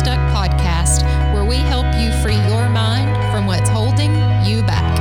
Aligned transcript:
Unstuck 0.00 0.34
podcast, 0.34 1.02
where 1.34 1.44
we 1.44 1.56
help 1.56 1.84
you 1.96 2.10
free 2.22 2.36
your 2.48 2.70
mind 2.70 3.14
from 3.30 3.46
what's 3.46 3.68
holding 3.68 4.14
you 4.46 4.62
back. 4.62 4.98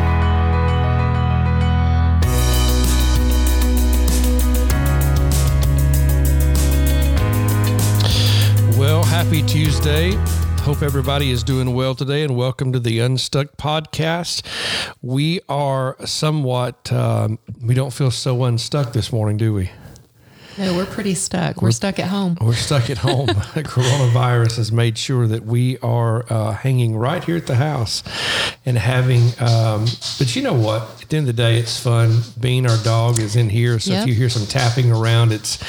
Well, 8.77 9.05
happy 9.05 9.41
Tuesday. 9.43 10.15
Hope 10.63 10.81
everybody 10.81 11.31
is 11.31 11.43
doing 11.43 11.73
well 11.73 11.95
today, 11.95 12.23
and 12.23 12.35
welcome 12.35 12.73
to 12.73 12.79
the 12.81 12.99
Unstuck 12.99 13.55
podcast. 13.55 14.45
We 15.01 15.39
are 15.47 15.95
somewhat, 16.05 16.91
um, 16.91 17.39
we 17.61 17.73
don't 17.73 17.93
feel 17.93 18.11
so 18.11 18.43
unstuck 18.43 18.91
this 18.91 19.13
morning, 19.13 19.37
do 19.37 19.53
we? 19.53 19.71
No, 20.59 20.75
we're 20.75 20.85
pretty 20.85 21.13
stuck. 21.15 21.61
We're 21.61 21.71
stuck 21.71 21.99
at 21.99 22.09
home. 22.09 22.37
We're 22.41 22.53
stuck 22.53 22.89
at 22.89 22.97
home. 22.97 23.27
Coronavirus 23.55 24.57
has 24.57 24.71
made 24.73 24.97
sure 24.97 25.25
that 25.25 25.45
we 25.45 25.77
are 25.77 26.25
uh, 26.29 26.51
hanging 26.51 26.97
right 26.97 27.23
here 27.23 27.37
at 27.37 27.47
the 27.47 27.55
house 27.55 28.03
and 28.65 28.77
having, 28.77 29.21
um, 29.39 29.85
but 30.17 30.35
you 30.35 30.41
know 30.41 30.53
what? 30.53 30.81
At 31.01 31.07
the 31.09 31.17
end 31.17 31.29
of 31.29 31.35
the 31.35 31.41
day, 31.41 31.57
it's 31.59 31.79
fun. 31.79 32.19
Bean, 32.37 32.67
our 32.67 32.77
dog, 32.83 33.19
is 33.19 33.37
in 33.37 33.49
here. 33.49 33.79
So 33.79 33.93
Yep. 33.93 34.01
if 34.03 34.07
you 34.09 34.13
hear 34.15 34.27
some 34.29 34.45
tapping 34.45 34.91
around, 34.91 35.31
it's, 35.31 35.59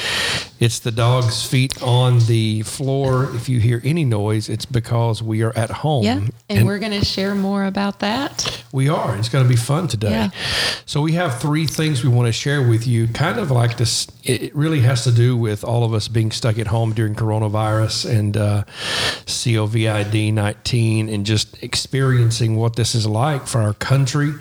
it's 0.61 0.77
the 0.77 0.91
dog's 0.91 1.43
feet 1.43 1.81
on 1.81 2.19
the 2.19 2.61
floor. 2.61 3.35
If 3.35 3.49
you 3.49 3.59
hear 3.59 3.81
any 3.83 4.05
noise, 4.05 4.47
it's 4.47 4.67
because 4.67 5.23
we 5.23 5.41
are 5.41 5.51
at 5.57 5.71
home. 5.71 6.03
Yeah, 6.03 6.21
and, 6.49 6.67
we're 6.67 6.77
going 6.77 6.99
to 6.99 7.03
share 7.03 7.33
more 7.33 7.65
about 7.65 7.99
that. 8.01 8.63
We 8.71 8.87
are. 8.87 9.17
It's 9.17 9.27
going 9.27 9.43
to 9.43 9.49
be 9.49 9.55
fun 9.55 9.87
today. 9.87 10.11
Yeah. 10.11 10.29
So 10.85 11.01
we 11.01 11.13
have 11.13 11.41
three 11.41 11.65
things 11.65 12.03
we 12.03 12.09
want 12.09 12.27
to 12.27 12.31
share 12.31 12.61
with 12.61 12.85
you. 12.85 13.07
Kind 13.07 13.39
of 13.39 13.49
like 13.49 13.77
this. 13.77 14.07
It 14.23 14.51
it 14.51 14.55
really 14.55 14.81
has 14.81 15.03
to 15.05 15.11
do 15.11 15.35
with 15.35 15.63
all 15.63 15.83
of 15.83 15.93
us 15.93 16.07
being 16.07 16.31
stuck 16.31 16.59
at 16.59 16.67
home 16.67 16.93
during 16.93 17.15
coronavirus 17.15 18.09
and 18.15 18.37
uh, 18.37 18.63
COVID 19.25 20.33
nineteen, 20.33 21.09
and 21.09 21.25
just 21.25 21.61
experiencing 21.63 22.55
what 22.55 22.75
this 22.75 22.93
is 22.93 23.07
like 23.07 23.47
for 23.47 23.61
our 23.61 23.73
country, 23.73 24.33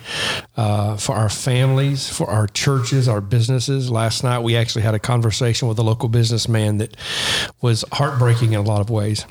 uh, 0.58 0.96
for 0.96 1.14
our 1.14 1.30
families, 1.30 2.10
for 2.10 2.28
our 2.28 2.46
churches, 2.46 3.08
our 3.08 3.22
businesses. 3.22 3.90
Last 3.90 4.22
night 4.22 4.40
we 4.40 4.54
actually 4.54 4.82
had 4.82 4.94
a 4.94 4.98
conversation 4.98 5.66
with 5.66 5.78
a 5.78 5.82
local 5.82 6.09
businessman 6.10 6.78
that 6.78 6.96
was 7.60 7.84
heartbreaking 7.92 8.52
in 8.52 8.60
a 8.60 8.62
lot 8.62 8.80
of 8.80 8.90
ways. 8.90 9.26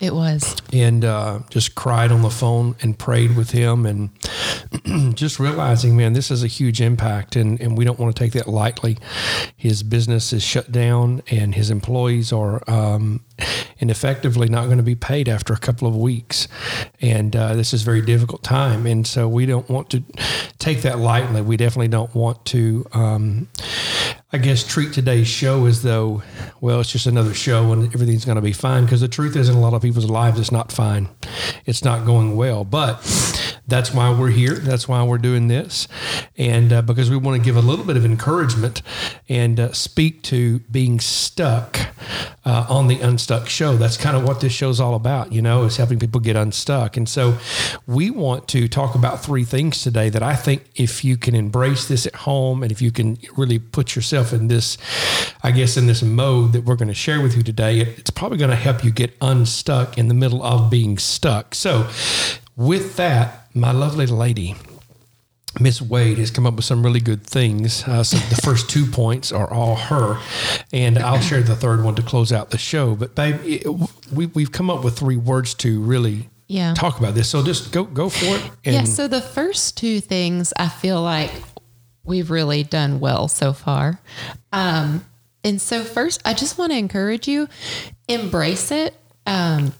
It 0.00 0.14
was. 0.14 0.56
and 0.72 1.04
uh, 1.04 1.40
just 1.50 1.74
cried 1.74 2.10
on 2.10 2.22
the 2.22 2.30
phone 2.30 2.74
and 2.80 2.98
prayed 2.98 3.36
with 3.36 3.50
him 3.50 3.84
and 3.84 5.14
just 5.14 5.38
realizing 5.38 5.94
man 5.94 6.14
this 6.14 6.30
is 6.30 6.42
a 6.42 6.46
huge 6.46 6.80
impact 6.80 7.36
and, 7.36 7.60
and 7.60 7.76
we 7.76 7.84
don't 7.84 7.98
want 7.98 8.16
to 8.16 8.18
take 8.18 8.32
that 8.32 8.48
lightly. 8.48 8.96
His 9.58 9.82
business 9.82 10.32
is 10.32 10.42
shut 10.42 10.72
down 10.72 11.20
and 11.30 11.54
his 11.54 11.70
employees 11.70 12.32
are 12.32 12.62
um, 12.66 13.22
and 13.78 13.90
effectively 13.90 14.48
not 14.48 14.66
going 14.66 14.78
to 14.78 14.82
be 14.82 14.94
paid 14.94 15.28
after 15.28 15.52
a 15.52 15.58
couple 15.58 15.86
of 15.86 15.94
weeks. 15.94 16.48
And 17.02 17.36
uh, 17.36 17.54
this 17.54 17.74
is 17.74 17.82
a 17.82 17.84
very 17.84 18.00
difficult 18.00 18.42
time. 18.42 18.86
And 18.86 19.06
so 19.06 19.28
we 19.28 19.44
don't 19.44 19.68
want 19.68 19.90
to 19.90 20.02
take 20.58 20.80
that 20.80 20.98
lightly. 20.98 21.42
We 21.42 21.58
definitely 21.58 21.88
don't 21.88 22.14
want 22.14 22.46
to 22.46 22.86
um, 22.92 23.48
I 24.32 24.38
guess 24.38 24.62
treat 24.62 24.92
today's 24.92 25.26
show 25.26 25.66
as 25.66 25.82
though, 25.82 26.22
well, 26.60 26.78
it's 26.78 26.92
just 26.92 27.06
another 27.06 27.34
show 27.34 27.72
and 27.72 27.92
everything's 27.92 28.24
going 28.24 28.36
to 28.36 28.42
be 28.42 28.52
fine. 28.52 28.84
Because 28.84 29.00
the 29.00 29.08
truth 29.08 29.34
is, 29.34 29.48
in 29.48 29.56
a 29.56 29.60
lot 29.60 29.74
of 29.74 29.82
people's 29.82 30.08
lives, 30.08 30.38
it's 30.38 30.52
not 30.52 30.70
fine. 30.70 31.08
It's 31.66 31.82
not 31.82 32.06
going 32.06 32.36
well. 32.36 32.62
But 32.62 33.00
that's 33.66 33.92
why 33.92 34.16
we're 34.16 34.30
here. 34.30 34.54
That's 34.54 34.86
why 34.86 35.02
we're 35.02 35.18
doing 35.18 35.48
this. 35.48 35.88
And 36.38 36.72
uh, 36.72 36.82
because 36.82 37.10
we 37.10 37.16
want 37.16 37.42
to 37.42 37.44
give 37.44 37.56
a 37.56 37.60
little 37.60 37.84
bit 37.84 37.96
of 37.96 38.04
encouragement 38.04 38.82
and 39.28 39.58
uh, 39.58 39.72
speak 39.72 40.22
to 40.24 40.60
being 40.60 41.00
stuck 41.00 41.79
uh, 42.44 42.66
on 42.68 42.88
the 42.88 43.00
Unstuck 43.00 43.48
show. 43.48 43.76
That's 43.76 43.96
kind 43.96 44.16
of 44.16 44.24
what 44.24 44.40
this 44.40 44.52
show's 44.52 44.80
all 44.80 44.94
about, 44.94 45.32
you 45.32 45.42
know, 45.42 45.64
is 45.64 45.76
helping 45.76 45.98
people 45.98 46.20
get 46.20 46.36
unstuck. 46.36 46.96
And 46.96 47.08
so 47.08 47.38
we 47.86 48.10
want 48.10 48.48
to 48.48 48.68
talk 48.68 48.94
about 48.94 49.22
three 49.22 49.44
things 49.44 49.82
today 49.82 50.08
that 50.10 50.22
I 50.22 50.34
think 50.36 50.64
if 50.74 51.04
you 51.04 51.16
can 51.16 51.34
embrace 51.34 51.86
this 51.88 52.06
at 52.06 52.14
home 52.14 52.62
and 52.62 52.70
if 52.72 52.80
you 52.82 52.90
can 52.92 53.18
really 53.36 53.58
put 53.58 53.94
yourself 53.96 54.32
in 54.32 54.48
this, 54.48 54.76
I 55.42 55.50
guess, 55.50 55.76
in 55.76 55.86
this 55.86 56.02
mode 56.02 56.52
that 56.52 56.64
we're 56.64 56.76
going 56.76 56.88
to 56.88 56.94
share 56.94 57.20
with 57.20 57.36
you 57.36 57.42
today, 57.42 57.80
it- 57.80 57.98
it's 57.98 58.10
probably 58.10 58.38
going 58.38 58.50
to 58.50 58.56
help 58.56 58.82
you 58.84 58.90
get 58.90 59.16
unstuck 59.20 59.98
in 59.98 60.08
the 60.08 60.14
middle 60.14 60.42
of 60.42 60.70
being 60.70 60.98
stuck. 60.98 61.54
So, 61.54 61.88
with 62.56 62.96
that, 62.96 63.46
my 63.54 63.72
lovely 63.72 64.06
lady, 64.06 64.54
Miss 65.58 65.82
Wade 65.82 66.18
has 66.18 66.30
come 66.30 66.46
up 66.46 66.54
with 66.54 66.64
some 66.64 66.84
really 66.84 67.00
good 67.00 67.24
things. 67.26 67.82
Uh, 67.86 68.04
so 68.04 68.16
the 68.16 68.40
first 68.42 68.70
two 68.70 68.86
points 68.90 69.32
are 69.32 69.52
all 69.52 69.74
her, 69.74 70.18
and 70.72 70.96
I'll 70.98 71.20
share 71.20 71.42
the 71.42 71.56
third 71.56 71.82
one 71.82 71.96
to 71.96 72.02
close 72.02 72.32
out 72.32 72.50
the 72.50 72.58
show. 72.58 72.94
But 72.94 73.14
babe, 73.16 73.40
it, 73.44 73.66
we 74.12 74.26
we've 74.26 74.52
come 74.52 74.70
up 74.70 74.84
with 74.84 74.96
three 74.98 75.16
words 75.16 75.54
to 75.54 75.80
really 75.80 76.28
Yeah. 76.46 76.74
talk 76.74 77.00
about 77.00 77.14
this. 77.14 77.28
So 77.28 77.42
just 77.42 77.72
go 77.72 77.82
go 77.84 78.08
for 78.08 78.26
it. 78.36 78.42
And 78.64 78.74
yeah, 78.74 78.84
so 78.84 79.08
the 79.08 79.20
first 79.20 79.76
two 79.76 80.00
things 80.00 80.52
I 80.56 80.68
feel 80.68 81.02
like 81.02 81.32
we've 82.04 82.30
really 82.30 82.62
done 82.62 83.00
well 83.00 83.26
so 83.26 83.52
far. 83.52 84.00
Um, 84.52 85.04
and 85.42 85.60
so 85.60 85.82
first, 85.82 86.20
I 86.24 86.32
just 86.34 86.58
want 86.58 86.70
to 86.72 86.78
encourage 86.78 87.26
you, 87.26 87.48
embrace 88.08 88.70
it. 88.70 88.94
Um, 89.26 89.72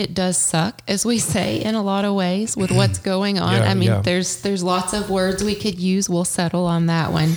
it 0.00 0.14
does 0.14 0.38
suck, 0.38 0.80
as 0.88 1.04
we 1.04 1.18
say 1.18 1.60
in 1.60 1.74
a 1.74 1.82
lot 1.82 2.06
of 2.06 2.14
ways, 2.14 2.56
with 2.56 2.72
what's 2.72 2.98
going 3.12 3.38
on. 3.38 3.62
Yeah, 3.62 3.70
I 3.70 3.74
mean, 3.74 3.88
yeah. 3.90 4.00
there's 4.00 4.40
there's 4.40 4.64
lots 4.64 4.94
of 4.94 5.10
words 5.10 5.44
we 5.44 5.54
could 5.54 5.78
use. 5.78 6.08
We'll 6.08 6.24
settle 6.24 6.64
on 6.64 6.86
that 6.86 7.12
one. 7.12 7.34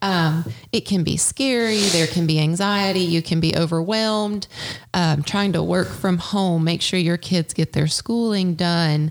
Um, 0.00 0.44
it 0.70 0.82
can 0.82 1.02
be 1.02 1.16
scary. 1.16 1.80
There 1.80 2.06
can 2.06 2.26
be 2.26 2.38
anxiety. 2.38 3.00
You 3.00 3.20
can 3.20 3.40
be 3.40 3.56
overwhelmed. 3.56 4.46
Um, 4.94 5.24
trying 5.24 5.52
to 5.54 5.62
work 5.62 5.88
from 5.88 6.18
home, 6.18 6.62
make 6.62 6.82
sure 6.82 7.00
your 7.00 7.16
kids 7.16 7.52
get 7.52 7.72
their 7.72 7.88
schooling 7.88 8.54
done 8.54 9.10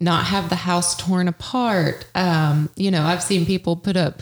not 0.00 0.24
have 0.26 0.50
the 0.50 0.56
house 0.56 0.96
torn 0.96 1.28
apart. 1.28 2.04
Um, 2.14 2.68
you 2.76 2.90
know, 2.90 3.04
I've 3.04 3.22
seen 3.22 3.46
people 3.46 3.76
put 3.76 3.96
up 3.96 4.20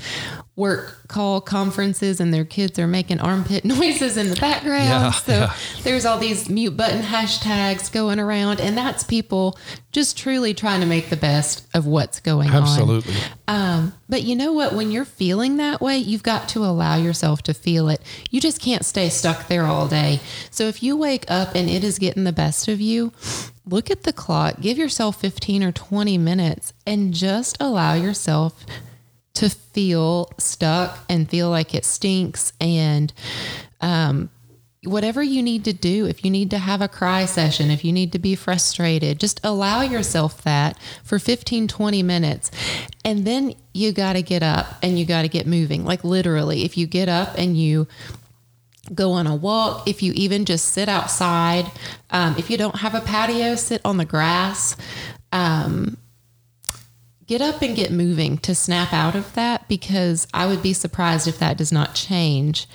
work 0.54 1.08
call 1.08 1.40
conferences 1.40 2.20
and 2.20 2.32
their 2.32 2.44
kids 2.44 2.78
are 2.78 2.86
making 2.86 3.18
armpit 3.20 3.64
noises 3.64 4.16
in 4.16 4.28
the 4.28 4.36
background. 4.36 4.88
Yeah, 4.88 5.10
so 5.12 5.32
yeah. 5.32 5.54
there's 5.82 6.04
all 6.04 6.18
these 6.18 6.48
mute 6.48 6.76
button 6.76 7.02
hashtags 7.02 7.90
going 7.90 8.20
around, 8.20 8.60
and 8.60 8.76
that's 8.76 9.02
people 9.02 9.58
just 9.92 10.16
truly 10.16 10.52
trying 10.52 10.80
to 10.80 10.86
make 10.86 11.08
the 11.08 11.16
best 11.16 11.66
of 11.74 11.86
what's 11.86 12.20
going 12.20 12.50
on. 12.50 12.62
absolutely. 12.62 13.14
Um, 13.48 13.94
but 14.08 14.22
you 14.22 14.36
know 14.36 14.52
what? 14.52 14.74
When 14.74 14.90
you're 14.90 15.04
feeling 15.04 15.56
that 15.56 15.80
way, 15.80 15.98
you've 15.98 16.22
got 16.22 16.48
to 16.50 16.64
allow 16.64 16.96
yourself 16.96 17.42
to 17.44 17.54
feel 17.54 17.88
it. 17.88 18.00
You 18.30 18.40
just 18.40 18.60
can't 18.60 18.84
stay 18.84 19.08
stuck 19.08 19.48
there 19.48 19.64
all 19.64 19.88
day. 19.88 20.20
So 20.50 20.64
if 20.64 20.82
you 20.82 20.96
wake 20.96 21.30
up 21.30 21.54
and 21.54 21.69
it 21.69 21.82
is 21.82 21.98
getting 21.98 22.24
the 22.24 22.32
best 22.32 22.69
of 22.69 22.80
you, 22.80 23.12
look 23.66 23.90
at 23.90 24.02
the 24.02 24.12
clock, 24.12 24.60
give 24.60 24.76
yourself 24.76 25.20
15 25.20 25.62
or 25.62 25.72
20 25.72 26.19
minutes, 26.19 26.72
and 26.86 27.14
just 27.14 27.56
allow 27.60 27.94
yourself 27.94 28.64
to 29.34 29.48
feel 29.48 30.31
stuck 30.38 30.98
and 31.09 31.28
feel 31.28 31.48
like 31.50 31.75
it 31.75 31.84
stinks 31.84 32.53
and 32.60 33.12
um, 33.81 34.31
whatever 34.84 35.22
you 35.22 35.43
need 35.43 35.65
to 35.65 35.72
do, 35.72 36.06
if 36.06 36.25
you 36.25 36.31
need 36.31 36.50
to 36.50 36.59
have 36.59 36.82
a 36.82 36.88
cry 36.88 37.25
session, 37.25 37.70
if 37.70 37.84
you 37.84 37.93
need 37.93 38.12
to 38.12 38.19
be 38.19 38.34
frustrated, 38.34 39.20
just 39.20 39.41
allow 39.44 39.82
yourself 39.82 40.43
that 40.43 40.76
for 41.04 41.19
15, 41.19 41.69
20 41.69 42.03
minutes. 42.03 42.50
And 43.04 43.25
then 43.25 43.54
you 43.72 43.93
got 43.93 44.15
to 44.15 44.22
get 44.22 44.43
up 44.43 44.78
and 44.82 44.98
you 44.98 45.04
got 45.04 45.22
to 45.22 45.28
get 45.28 45.47
moving. 45.47 45.84
Like 45.84 46.03
literally, 46.03 46.64
if 46.64 46.76
you 46.76 46.87
get 46.87 47.09
up 47.09 47.34
and 47.38 47.56
you 47.56 47.87
go 48.93 49.12
on 49.12 49.28
a 49.28 49.37
walk, 49.37 49.88
if 49.88 50.03
you 50.03 50.12
even 50.14 50.44
just 50.44 50.66
sit 50.66 50.88
outside, 50.88 51.70
um, 52.10 52.34
if 52.37 52.50
you 52.50 52.56
don't 52.56 52.76
have 52.76 52.94
a 52.94 53.00
patio, 53.00 53.54
sit 53.54 53.81
on 53.84 53.99
the 53.99 54.04
grass. 54.04 54.76
Um, 55.31 55.97
get 57.32 57.41
up 57.41 57.62
and 57.62 57.75
get 57.75 57.91
moving 57.91 58.37
to 58.37 58.54
snap 58.54 58.93
out 58.93 59.15
of 59.15 59.32
that 59.32 59.66
because 59.66 60.28
I 60.34 60.44
would 60.44 60.62
be 60.62 60.75
surprised 60.75 61.26
if 61.26 61.38
that 61.38 61.56
does 61.56 61.72
not 61.72 61.94
change 61.94 62.66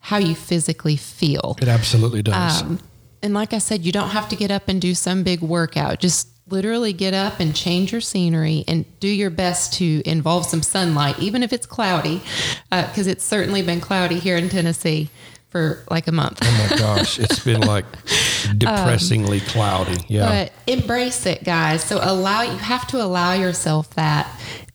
how 0.00 0.18
you 0.18 0.34
physically 0.34 0.96
feel. 0.96 1.56
It 1.62 1.68
absolutely 1.68 2.22
does. 2.22 2.60
Um, 2.60 2.78
and 3.22 3.32
like 3.32 3.54
I 3.54 3.58
said, 3.58 3.86
you 3.86 3.90
don't 3.90 4.10
have 4.10 4.28
to 4.28 4.36
get 4.36 4.50
up 4.50 4.68
and 4.68 4.82
do 4.82 4.94
some 4.94 5.22
big 5.22 5.40
workout. 5.40 5.98
Just 5.98 6.28
literally 6.46 6.92
get 6.92 7.14
up 7.14 7.40
and 7.40 7.56
change 7.56 7.90
your 7.90 8.02
scenery 8.02 8.64
and 8.68 8.84
do 9.00 9.08
your 9.08 9.30
best 9.30 9.72
to 9.74 10.02
involve 10.04 10.44
some 10.44 10.60
sunlight, 10.60 11.18
even 11.18 11.42
if 11.42 11.50
it's 11.50 11.64
cloudy, 11.64 12.20
because 12.68 13.06
it's 13.06 13.24
certainly 13.24 13.62
been 13.62 13.80
cloudy 13.80 14.18
here 14.18 14.36
in 14.36 14.50
Tennessee 14.50 15.08
for 15.48 15.84
like 15.90 16.06
a 16.06 16.12
month. 16.12 16.38
oh 16.42 16.68
my 16.70 16.76
gosh, 16.76 17.18
it's 17.18 17.42
been 17.42 17.62
like 17.62 17.86
depressingly 18.52 19.40
cloudy. 19.40 19.98
Yeah. 20.08 20.28
But 20.28 20.52
embrace 20.66 21.26
it, 21.26 21.44
guys. 21.44 21.82
So 21.84 21.98
allow 22.02 22.42
you 22.42 22.56
have 22.58 22.86
to 22.88 23.02
allow 23.02 23.32
yourself 23.34 23.90
that, 23.94 24.28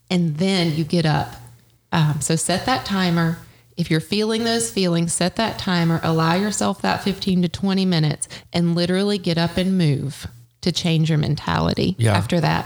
and 0.09 0.37
then 0.37 0.75
you 0.75 0.83
get 0.83 1.05
up. 1.05 1.33
Um, 1.91 2.21
so 2.21 2.35
set 2.35 2.65
that 2.65 2.85
timer. 2.85 3.37
If 3.77 3.91
you're 3.91 3.99
feeling 3.99 4.43
those 4.43 4.71
feelings, 4.71 5.13
set 5.13 5.35
that 5.35 5.59
timer. 5.59 5.99
Allow 6.03 6.33
yourself 6.35 6.81
that 6.81 7.03
15 7.03 7.43
to 7.43 7.49
20 7.49 7.85
minutes, 7.85 8.27
and 8.51 8.75
literally 8.75 9.17
get 9.17 9.37
up 9.37 9.55
and 9.57 9.77
move 9.77 10.27
to 10.61 10.71
change 10.71 11.09
your 11.09 11.19
mentality. 11.19 11.95
Yeah. 11.99 12.13
After 12.17 12.39
that, 12.41 12.65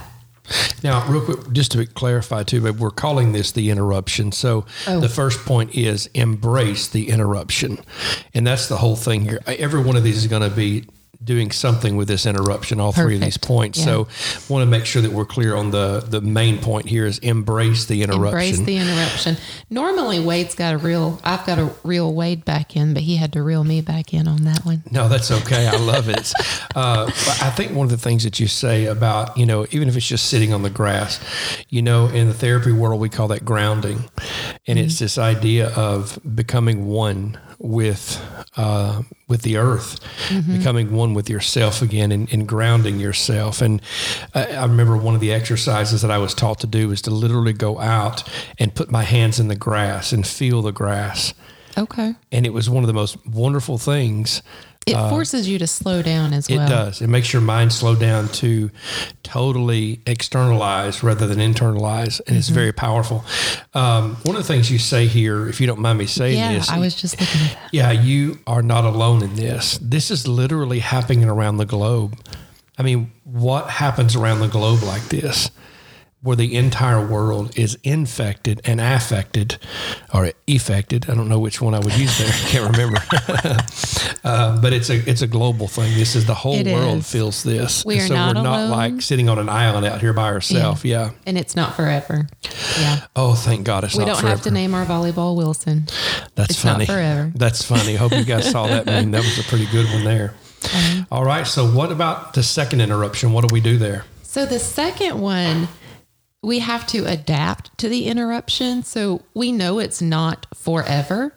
Now, 0.83 1.07
real 1.07 1.21
quick, 1.23 1.51
just 1.53 1.71
to 1.73 1.85
clarify 1.85 2.43
too, 2.43 2.61
but 2.61 2.75
we're 2.77 2.89
calling 2.89 3.31
this 3.31 3.51
the 3.51 3.69
interruption. 3.69 4.31
So 4.31 4.65
Oh. 4.87 4.99
the 4.99 5.07
first 5.07 5.45
point 5.45 5.75
is 5.75 6.07
embrace 6.15 6.87
the 6.87 7.09
interruption, 7.09 7.77
and 8.33 8.45
that's 8.47 8.67
the 8.67 8.77
whole 8.77 8.95
thing 8.95 9.21
here. 9.25 9.39
Every 9.45 9.81
one 9.81 9.95
of 9.95 10.03
these 10.03 10.17
is 10.17 10.27
going 10.27 10.41
to 10.41 10.49
be 10.49 10.85
doing 11.23 11.51
something 11.51 11.95
with 11.95 12.07
this 12.07 12.25
interruption, 12.25 12.79
all 12.79 12.91
three 12.91 13.15
of 13.15 13.21
these 13.21 13.37
points. 13.37 13.79
Yeah. 13.79 13.85
So 13.85 14.07
want 14.49 14.63
to 14.63 14.65
make 14.65 14.85
sure 14.85 15.01
that 15.01 15.11
we're 15.11 15.25
clear 15.25 15.55
on 15.55 15.71
the, 15.71 16.03
the 16.07 16.21
main 16.21 16.57
point 16.57 16.87
here 16.87 17.05
is 17.05 17.19
embrace 17.19 17.85
the 17.85 18.01
interruption. 18.01 18.25
Embrace 18.27 18.59
the 18.59 18.77
interruption. 18.77 19.37
Normally, 19.69 20.19
Wade's 20.19 20.55
got 20.55 20.73
a 20.73 20.77
real. 20.77 21.19
I've 21.23 21.45
got 21.45 21.59
a 21.59 21.71
reel 21.83 22.13
Wade 22.13 22.43
back 22.45 22.75
in, 22.75 22.93
but 22.93 23.03
he 23.03 23.17
had 23.17 23.33
to 23.33 23.43
reel 23.43 23.63
me 23.63 23.81
back 23.81 24.13
in 24.13 24.27
on 24.27 24.43
that 24.43 24.65
one. 24.65 24.83
No, 24.91 25.07
that's 25.07 25.31
okay. 25.31 25.67
I 25.67 25.77
love 25.77 26.09
it. 26.09 26.31
Uh, 26.73 27.05
but 27.05 27.43
I 27.43 27.49
think 27.49 27.73
one 27.73 27.85
of 27.85 27.91
the 27.91 27.97
things 27.97 28.23
that 28.23 28.39
you 28.39 28.47
say 28.47 28.85
about, 28.85 29.37
you 29.37 29.45
know, 29.45 29.65
even 29.71 29.89
if 29.89 29.97
it's 29.97 30.07
just 30.07 30.27
sitting 30.27 30.53
on 30.53 30.61
the 30.61 30.69
grass, 30.69 31.19
you 31.67 31.81
know, 31.81 32.07
in 32.07 32.27
the 32.27 32.33
therapy 32.33 32.71
world, 32.71 33.01
we 33.01 33.09
call 33.09 33.27
that 33.27 33.43
grounding. 33.43 34.05
And 34.67 34.79
it's 34.79 34.99
this 34.99 35.17
idea 35.17 35.69
of 35.75 36.17
becoming 36.35 36.85
one 36.85 37.37
with 37.61 38.19
uh, 38.57 39.03
with 39.27 39.43
the 39.43 39.55
earth, 39.57 39.99
becoming 40.47 40.91
one 40.91 41.13
with 41.13 41.29
yourself 41.29 41.81
again 41.81 42.11
and, 42.11 42.31
and 42.33 42.47
grounding 42.47 42.99
yourself. 42.99 43.61
And 43.61 43.81
I, 44.33 44.47
I 44.47 44.65
remember 44.65 44.97
one 44.97 45.15
of 45.15 45.21
the 45.21 45.31
exercises 45.31 46.01
that 46.01 46.11
I 46.11 46.17
was 46.17 46.33
taught 46.33 46.59
to 46.61 46.67
do 46.67 46.89
was 46.89 47.01
to 47.03 47.11
literally 47.11 47.53
go 47.53 47.79
out 47.79 48.23
and 48.57 48.73
put 48.73 48.91
my 48.91 49.03
hands 49.03 49.39
in 49.39 49.47
the 49.47 49.55
grass 49.55 50.11
and 50.11 50.25
feel 50.25 50.61
the 50.61 50.71
grass. 50.71 51.33
Okay. 51.77 52.15
And 52.31 52.45
it 52.45 52.51
was 52.51 52.69
one 52.69 52.83
of 52.83 52.87
the 52.87 52.93
most 52.93 53.25
wonderful 53.25 53.77
things 53.77 54.41
It 54.87 54.95
forces 55.09 55.47
you 55.47 55.59
to 55.59 55.67
slow 55.67 56.01
down 56.01 56.33
as 56.33 56.49
Uh, 56.49 56.53
it 56.53 56.57
well. 56.57 56.67
does. 56.67 57.01
It 57.01 57.07
makes 57.07 57.31
your 57.31 57.41
mind 57.41 57.71
slow 57.71 57.93
down 57.95 58.29
to 58.29 58.71
totally 59.21 60.01
externalize 60.05 61.03
rather 61.03 61.27
than 61.27 61.37
internalize, 61.39 62.19
and 62.19 62.29
Mm-hmm. 62.29 62.35
it's 62.37 62.49
very 62.49 62.71
powerful. 62.71 63.23
Um, 63.73 64.15
one 64.23 64.35
of 64.35 64.41
the 64.41 64.47
things 64.47 64.71
you 64.71 64.79
say 64.79 65.07
here, 65.07 65.47
if 65.47 65.61
you 65.61 65.67
don't 65.67 65.79
mind 65.79 65.99
me 65.99 66.07
saying 66.07 66.37
Yeah, 66.37 66.53
this, 66.53 66.69
I 66.69 66.79
was 66.79 66.95
just 66.95 67.19
looking 67.19 67.41
at 67.41 67.53
that. 67.53 67.69
yeah, 67.71 67.91
you 67.91 68.39
are 68.47 68.63
not 68.63 68.83
alone 68.85 69.21
in 69.23 69.35
this. 69.35 69.77
This 69.81 70.09
is 70.11 70.27
literally 70.27 70.79
happening 70.79 71.23
around 71.25 71.57
the 71.57 71.65
globe. 71.65 72.17
I 72.77 72.83
mean, 72.83 73.11
what 73.23 73.69
happens 73.69 74.15
around 74.15 74.39
the 74.39 74.47
globe 74.47 74.81
like 74.83 75.09
this? 75.09 75.51
Where 76.23 76.35
the 76.35 76.55
entire 76.55 77.03
world 77.03 77.57
is 77.57 77.79
infected 77.83 78.61
and 78.63 78.79
affected 78.79 79.57
or 80.13 80.31
affected. 80.47 81.09
I 81.09 81.15
don't 81.15 81.27
know 81.27 81.39
which 81.39 81.59
one 81.61 81.73
I 81.73 81.79
would 81.79 81.97
use 81.97 82.15
there. 82.19 82.27
I 82.27 82.47
can't 82.47 82.71
remember. 82.71 82.99
uh, 84.23 84.61
but 84.61 84.71
it's 84.73 84.89
a 84.89 84.97
it's 85.09 85.21
a 85.23 85.27
global 85.27 85.67
thing. 85.67 85.93
This 85.95 86.15
is 86.15 86.25
the 86.25 86.33
whole 86.35 86.55
It 86.55 86.67
world 86.67 86.99
is. 86.99 87.11
feels 87.11 87.43
this. 87.43 87.83
We 87.85 87.97
are 87.99 88.07
so 88.07 88.13
not 88.13 88.35
we're 88.35 88.43
not 88.43 88.59
alone. 88.59 88.69
like 88.69 89.01
sitting 89.01 89.29
on 89.29 89.39
an 89.39 89.49
island 89.49 89.85
out 89.85 89.99
here 90.01 90.13
by 90.13 90.27
ourselves. 90.31 90.83
Yeah. 90.85 91.11
And 91.25 91.37
it's 91.39 91.55
not 91.55 91.75
forever. 91.75 92.27
Yeah. 92.79 93.05
Oh, 93.15 93.33
thank 93.33 93.65
God 93.65 93.83
it's 93.83 93.95
We 93.97 94.05
don't 94.05 94.15
forever. 94.15 94.29
have 94.29 94.41
to 94.43 94.51
name 94.51 94.73
our 94.75 94.85
volleyball 94.85 95.35
Wilson. 95.35 95.87
That's 96.35 96.51
It's 96.51 96.63
not 96.63 96.73
funny. 96.73 96.85
forever. 96.85 97.31
That's 97.35 97.63
funny. 97.65 97.95
Hope 97.95 98.11
you 98.13 98.25
guys 98.25 98.49
saw 98.49 98.67
that 98.67 98.85
meme. 98.85 99.09
That 99.11 99.23
was 99.23 99.39
a 99.39 99.43
pretty 99.43 99.65
good 99.71 99.87
one 99.87 100.03
there. 100.03 100.35
Uh-huh. 100.63 101.05
All 101.11 101.23
right. 101.25 101.47
So, 101.47 101.65
what 101.65 101.91
about 101.91 102.35
the 102.35 102.43
second 102.43 102.81
interruption? 102.81 103.33
What 103.33 103.47
do 103.47 103.51
we 103.51 103.59
do 103.61 103.77
there? 103.79 104.05
So 104.21 104.45
the 104.45 104.59
second 104.59 105.19
one, 105.19 105.67
we 106.43 106.59
have 106.59 106.87
to 106.87 107.05
adapt 107.05 107.77
to 107.77 107.87
the 107.89 108.07
interruption. 108.07 108.83
So 108.83 109.21
we 109.33 109.51
know 109.51 109.79
it's 109.79 110.01
not 110.01 110.47
forever, 110.55 111.35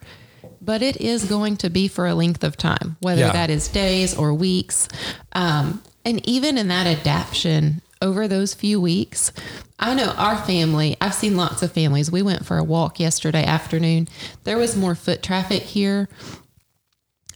but 0.63 0.81
it 0.83 0.97
is 1.01 1.25
going 1.27 1.57
to 1.59 1.69
be 1.71 1.89
for 1.89 2.07
a 2.07 2.15
length 2.15 2.43
of 2.43 2.57
time, 2.57 2.97
whether 3.01 3.23
Yeah. 3.23 3.33
that 3.33 3.51
is 3.51 3.69
days 3.69 4.15
or 4.15 4.33
weeks. 4.33 4.89
Um, 5.33 5.83
and 6.05 6.27
even 6.27 6.57
in 6.57 6.69
that 6.69 6.87
adaptation 6.87 7.83
over 8.01 8.27
those 8.27 8.55
few 8.55 8.81
weeks, 8.81 9.31
I 9.79 9.95
know 9.95 10.11
our 10.17 10.37
family, 10.37 10.97
I've 11.01 11.15
seen 11.15 11.37
lots 11.37 11.63
of 11.63 11.73
families. 11.73 12.11
We 12.11 12.23
went 12.23 12.47
for 12.47 12.57
a 12.57 12.65
walk 12.65 12.99
yesterday 12.99 13.45
afternoon. 13.45 14.09
There 14.45 14.57
was 14.59 14.77
more 14.77 14.95
foot 14.95 15.23
traffic 15.23 15.63
here 15.63 16.09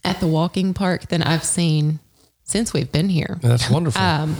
at 0.03 0.19
the 0.19 0.27
walking 0.27 0.73
park 0.73 1.07
than 1.09 1.21
I've 1.21 1.43
seen 1.43 1.99
since 2.49 2.73
we've 2.73 2.91
been 2.91 3.09
here. 3.09 3.37
That's 3.41 3.69
wonderful. 3.69 4.01
Um, 4.01 4.35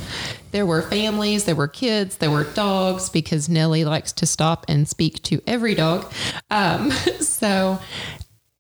there 0.52 0.66
were 0.66 0.82
families, 0.82 1.46
there 1.46 1.56
were 1.56 1.68
kids, 1.68 2.18
there 2.18 2.32
were 2.32 2.44
dogs 2.44 3.10
because 3.10 3.48
Nellie 3.48 3.86
likes 3.86 4.12
to 4.14 4.26
stop 4.26 4.66
and 4.68 4.88
speak 4.88 5.22
to 5.24 5.42
every 5.46 5.76
dog. 5.76 6.12
Um, 6.50 6.92
so 7.20 7.80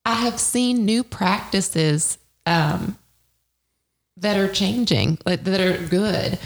I 0.05 0.13
have 0.13 0.39
seen 0.39 0.85
new 0.85 1.03
practices 1.03 2.19
um, 2.45 2.97
that 4.17 4.37
are 4.37 4.47
changing, 4.47 5.17
like, 5.25 5.43
that 5.45 5.59
are 5.59 5.83
good. 5.87 6.37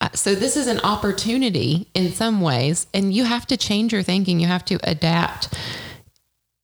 Uh, 0.00 0.08
so 0.14 0.34
this 0.34 0.56
is 0.56 0.66
an 0.66 0.80
opportunity 0.80 1.90
in 1.92 2.12
some 2.12 2.40
ways, 2.40 2.86
and 2.94 3.12
you 3.12 3.24
have 3.24 3.46
to 3.48 3.56
change 3.56 3.92
your 3.92 4.02
thinking. 4.02 4.40
You 4.40 4.46
have 4.46 4.64
to 4.66 4.78
adapt 4.82 5.52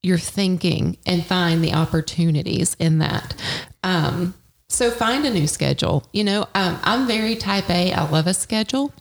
your 0.03 0.19
thinking 0.19 0.97
and 1.05 1.25
find 1.25 1.63
the 1.63 1.75
opportunities 1.75 2.77
in 2.79 2.99
that. 2.99 3.35
Um, 3.85 4.35
so 4.73 4.91
find 4.91 5.25
a 5.27 5.31
new 5.31 5.47
schedule. 5.47 6.05
You 6.13 6.25
know, 6.25 6.49
um, 6.55 6.79
I'm 6.83 7.07
very 7.07 7.37
type 7.37 7.69
A. 7.71 7.93
I 7.93 8.09
love 8.09 8.27
a 8.27 8.35
schedule, 8.35 8.93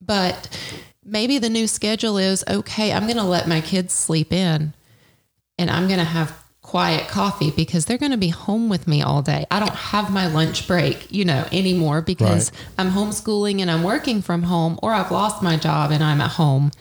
but 0.00 0.48
maybe 1.04 1.38
the 1.38 1.50
new 1.50 1.66
schedule 1.66 2.18
is 2.18 2.44
okay. 2.48 2.92
I'm 2.92 3.04
going 3.04 3.16
to 3.16 3.22
let 3.22 3.48
my 3.48 3.60
kids 3.60 3.92
sleep 3.94 4.32
in, 4.32 4.74
and 5.58 5.70
I'm 5.70 5.86
going 5.86 5.98
to 5.98 6.04
have 6.04 6.42
quiet 6.62 7.06
coffee 7.08 7.50
because 7.50 7.84
they're 7.84 7.98
going 7.98 8.10
to 8.10 8.16
be 8.18 8.30
home 8.30 8.68
with 8.70 8.88
me 8.88 9.02
all 9.02 9.20
day. 9.22 9.44
I 9.50 9.60
don't 9.60 9.74
have 9.74 10.10
my 10.10 10.26
lunch 10.26 10.66
break, 10.66 11.12
you 11.12 11.24
know, 11.24 11.46
anymore 11.52 12.00
because 12.00 12.50
Right. 12.50 12.60
I'm 12.78 12.90
homeschooling 12.92 13.60
and 13.60 13.70
I'm 13.70 13.82
working 13.82 14.22
from 14.22 14.44
home, 14.44 14.78
or 14.82 14.92
I've 14.92 15.10
lost 15.10 15.42
my 15.42 15.56
job 15.56 15.90
and 15.90 16.02
I'm 16.02 16.20
at 16.22 16.32
home. 16.32 16.72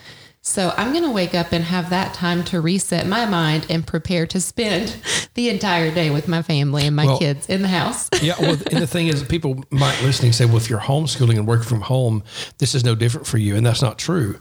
So 0.45 0.73
I'm 0.75 0.91
going 0.91 1.05
to 1.05 1.11
wake 1.11 1.33
up 1.33 1.53
and 1.53 1.63
have 1.63 1.89
that 1.91 2.13
time 2.13 2.43
to 2.45 2.59
reset 2.59 3.07
my 3.07 3.25
mind 3.25 3.65
and 3.69 3.87
prepare 3.87 4.27
to 4.27 4.41
spend 4.41 4.97
the 5.35 5.47
entire 5.47 5.89
day 5.89 6.09
with 6.09 6.27
my 6.27 6.41
family 6.41 6.85
and 6.85 6.93
my 6.93 7.05
Well- 7.05 7.17
kids 7.17 7.47
in 7.47 7.61
the 7.61 7.69
house. 7.69 8.09
yeah. 8.21 8.33
Well, 8.37 8.57
and 8.69 8.81
the 8.81 8.87
thing 8.87 9.07
is, 9.07 9.23
people 9.23 9.63
might 9.69 10.01
listening 10.03 10.33
say, 10.33 10.43
well, 10.43 10.57
if 10.57 10.69
you're 10.69 10.81
homeschooling 10.81 11.37
and 11.37 11.47
working 11.47 11.67
from 11.67 11.79
home, 11.79 12.23
this 12.57 12.75
is 12.75 12.83
no 12.83 12.93
different 12.93 13.25
for 13.25 13.37
you. 13.37 13.55
And 13.55 13.65
that's 13.65 13.81
not 13.81 13.97
true 13.97 14.37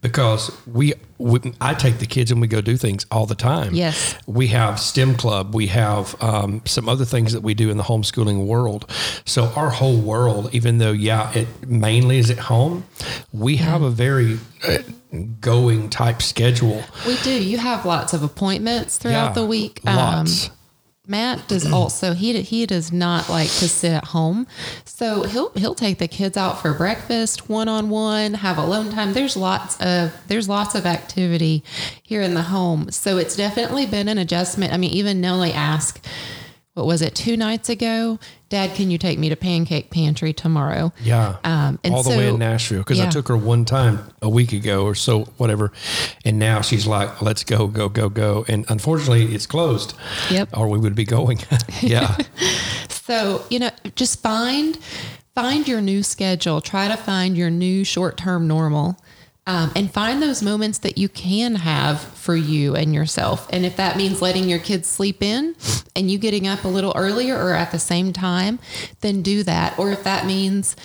because 0.00 0.50
we, 0.66 0.94
we 1.18 1.38
I 1.60 1.74
take 1.74 1.98
the 1.98 2.06
kids 2.06 2.30
and 2.30 2.40
we 2.40 2.46
go 2.46 2.62
do 2.62 2.78
things 2.78 3.04
all 3.10 3.26
the 3.26 3.34
time. 3.34 3.74
Yes. 3.74 4.16
We 4.26 4.46
have 4.48 4.80
STEM 4.80 5.16
club. 5.16 5.54
We 5.54 5.66
have 5.66 6.20
um, 6.22 6.62
some 6.64 6.88
other 6.88 7.04
things 7.04 7.34
that 7.34 7.42
we 7.42 7.52
do 7.52 7.68
in 7.70 7.76
the 7.76 7.82
homeschooling 7.82 8.46
world. 8.46 8.90
So 9.26 9.52
our 9.54 9.68
whole 9.68 9.98
world, 10.00 10.48
even 10.54 10.78
though, 10.78 10.92
yeah, 10.92 11.30
it 11.34 11.68
mainly 11.68 12.16
is 12.16 12.30
at 12.30 12.38
home, 12.38 12.84
we 13.32 13.56
have 13.56 13.82
a 13.82 13.90
very 13.90 14.38
uh, 14.66 14.78
going 15.40 15.90
type 15.90 16.22
schedule. 16.22 16.82
We 17.06 17.16
do. 17.18 17.30
You 17.30 17.58
have 17.58 17.84
lots 17.84 18.12
of 18.12 18.22
appointments 18.22 18.98
throughout 18.98 19.28
Yeah, 19.28 19.32
the 19.32 19.46
week. 19.46 19.80
Lots. 19.84 20.48
Um, 20.48 20.54
Matt 21.06 21.48
does 21.48 21.70
also 21.72 22.14
he 22.14 22.40
he 22.42 22.64
does 22.64 22.92
not 22.92 23.28
like 23.28 23.48
to 23.48 23.68
sit 23.68 23.92
at 23.92 24.04
home, 24.06 24.46
so 24.84 25.24
he'll 25.24 25.50
he'll 25.50 25.74
take 25.74 25.98
the 25.98 26.08
kids 26.08 26.36
out 26.36 26.62
for 26.62 26.72
breakfast 26.72 27.48
one 27.48 27.68
on 27.68 27.90
one, 27.90 28.34
have 28.34 28.56
alone 28.56 28.90
time. 28.90 29.12
There's 29.12 29.36
lots 29.36 29.76
of 29.80 30.12
there's 30.28 30.48
lots 30.48 30.74
of 30.74 30.86
activity 30.86 31.64
here 32.02 32.22
in 32.22 32.34
the 32.34 32.42
home, 32.42 32.90
so 32.90 33.18
it's 33.18 33.36
definitely 33.36 33.84
been 33.86 34.08
an 34.08 34.18
adjustment. 34.18 34.72
I 34.72 34.76
mean, 34.76 34.92
even 34.92 35.20
Nellie 35.20 35.52
asked, 35.52 36.06
what 36.74 36.86
was 36.86 37.02
it 37.02 37.14
two 37.14 37.36
nights 37.36 37.68
ago? 37.68 38.18
Dad, 38.52 38.74
can 38.74 38.90
you 38.90 38.98
take 38.98 39.18
me 39.18 39.30
to 39.30 39.34
Pancake 39.36 39.88
Pantry 39.88 40.34
tomorrow? 40.34 40.92
Yeah. 41.02 41.38
Um, 41.42 41.78
and 41.82 41.94
all 41.94 42.02
the 42.02 42.10
way 42.10 42.28
in 42.28 42.38
Nashville 42.38 42.80
because 42.80 43.00
I 43.00 43.08
took 43.08 43.28
her 43.28 43.36
one 43.36 43.64
time 43.64 44.12
a 44.20 44.28
week 44.28 44.52
ago 44.52 44.84
or 44.84 44.94
so, 44.94 45.20
whatever. 45.38 45.72
And 46.22 46.38
now 46.38 46.60
she's 46.60 46.86
like, 46.86 47.22
let's 47.22 47.44
go, 47.44 47.66
go, 47.66 47.88
go, 47.88 48.10
go. 48.10 48.44
And 48.48 48.66
unfortunately, 48.68 49.34
it's 49.34 49.46
closed. 49.46 49.94
Yep. 50.30 50.50
Or 50.54 50.68
we 50.68 50.78
would 50.78 50.94
be 50.94 51.06
going. 51.06 51.38
yeah. 51.80 52.16
So, 52.88 53.44
you 53.50 53.58
know, 53.58 53.70
just 53.96 54.22
find 54.22 54.78
find 55.34 55.66
your 55.66 55.80
new 55.80 56.04
schedule. 56.04 56.60
Try 56.60 56.86
to 56.86 56.96
find 56.96 57.36
your 57.36 57.50
new 57.50 57.82
short-term 57.82 58.46
normal. 58.46 58.96
Um, 59.44 59.72
and 59.74 59.92
find 59.92 60.22
those 60.22 60.40
moments 60.40 60.78
that 60.78 60.98
you 60.98 61.08
can 61.08 61.56
have 61.56 62.00
for 62.00 62.36
you 62.36 62.76
and 62.76 62.94
yourself. 62.94 63.48
And 63.50 63.64
if 63.66 63.76
that 63.76 63.96
means 63.96 64.22
letting 64.22 64.48
your 64.48 64.60
kids 64.60 64.86
sleep 64.86 65.20
in 65.20 65.56
and 65.96 66.08
you 66.08 66.18
getting 66.18 66.46
up 66.46 66.62
a 66.62 66.68
little 66.68 66.92
earlier 66.94 67.36
or 67.36 67.52
at 67.54 67.72
the 67.72 67.80
same 67.80 68.12
time, 68.12 68.60
then 69.00 69.20
do 69.20 69.42
that. 69.42 69.76
Or 69.80 69.90
if 69.90 70.04
that 70.04 70.26
means, 70.26 70.76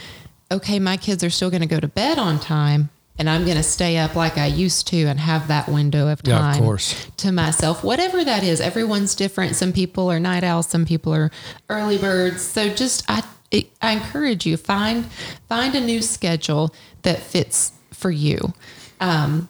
okay, 0.51 0.79
my 0.79 0.97
kids 0.97 1.23
are 1.23 1.29
still 1.29 1.51
going 1.51 1.61
to 1.61 1.67
go 1.67 1.79
to 1.79 1.87
bed 1.87 2.17
on 2.17 2.39
time 2.39 2.89
and 3.19 3.29
I'm 3.29 3.45
going 3.45 3.57
to 3.57 3.63
stay 3.63 3.97
up 3.97 4.15
like 4.15 4.37
I 4.37 4.45
used 4.45 4.87
to 4.87 5.05
and 5.05 5.19
have 5.19 5.47
that 5.47 5.67
window 5.67 6.07
of 6.07 6.21
Yeah, 6.23 6.37
of 6.37 6.41
time 6.41 7.11
to 7.17 7.31
myself, 7.31 7.83
whatever 7.83 8.23
that 8.23 8.43
is. 8.43 8.61
Everyone's 8.61 9.15
different. 9.15 9.55
Some 9.55 9.73
people 9.73 10.11
are 10.11 10.19
night 10.19 10.43
owls, 10.43 10.67
some 10.67 10.85
people 10.85 11.13
are 11.13 11.31
early 11.69 11.97
birds. 11.97 12.41
So 12.41 12.69
just 12.69 13.03
I 13.09 13.23
it, 13.49 13.69
I 13.81 13.93
encourage 13.93 14.45
you 14.45 14.57
find 14.57 15.05
find 15.47 15.73
a 15.73 15.79
new 15.79 16.01
schedule 16.01 16.73
that 17.03 17.19
fits 17.19 17.71
for 17.97 18.11
you, 18.11 18.53
um, 18.99 19.49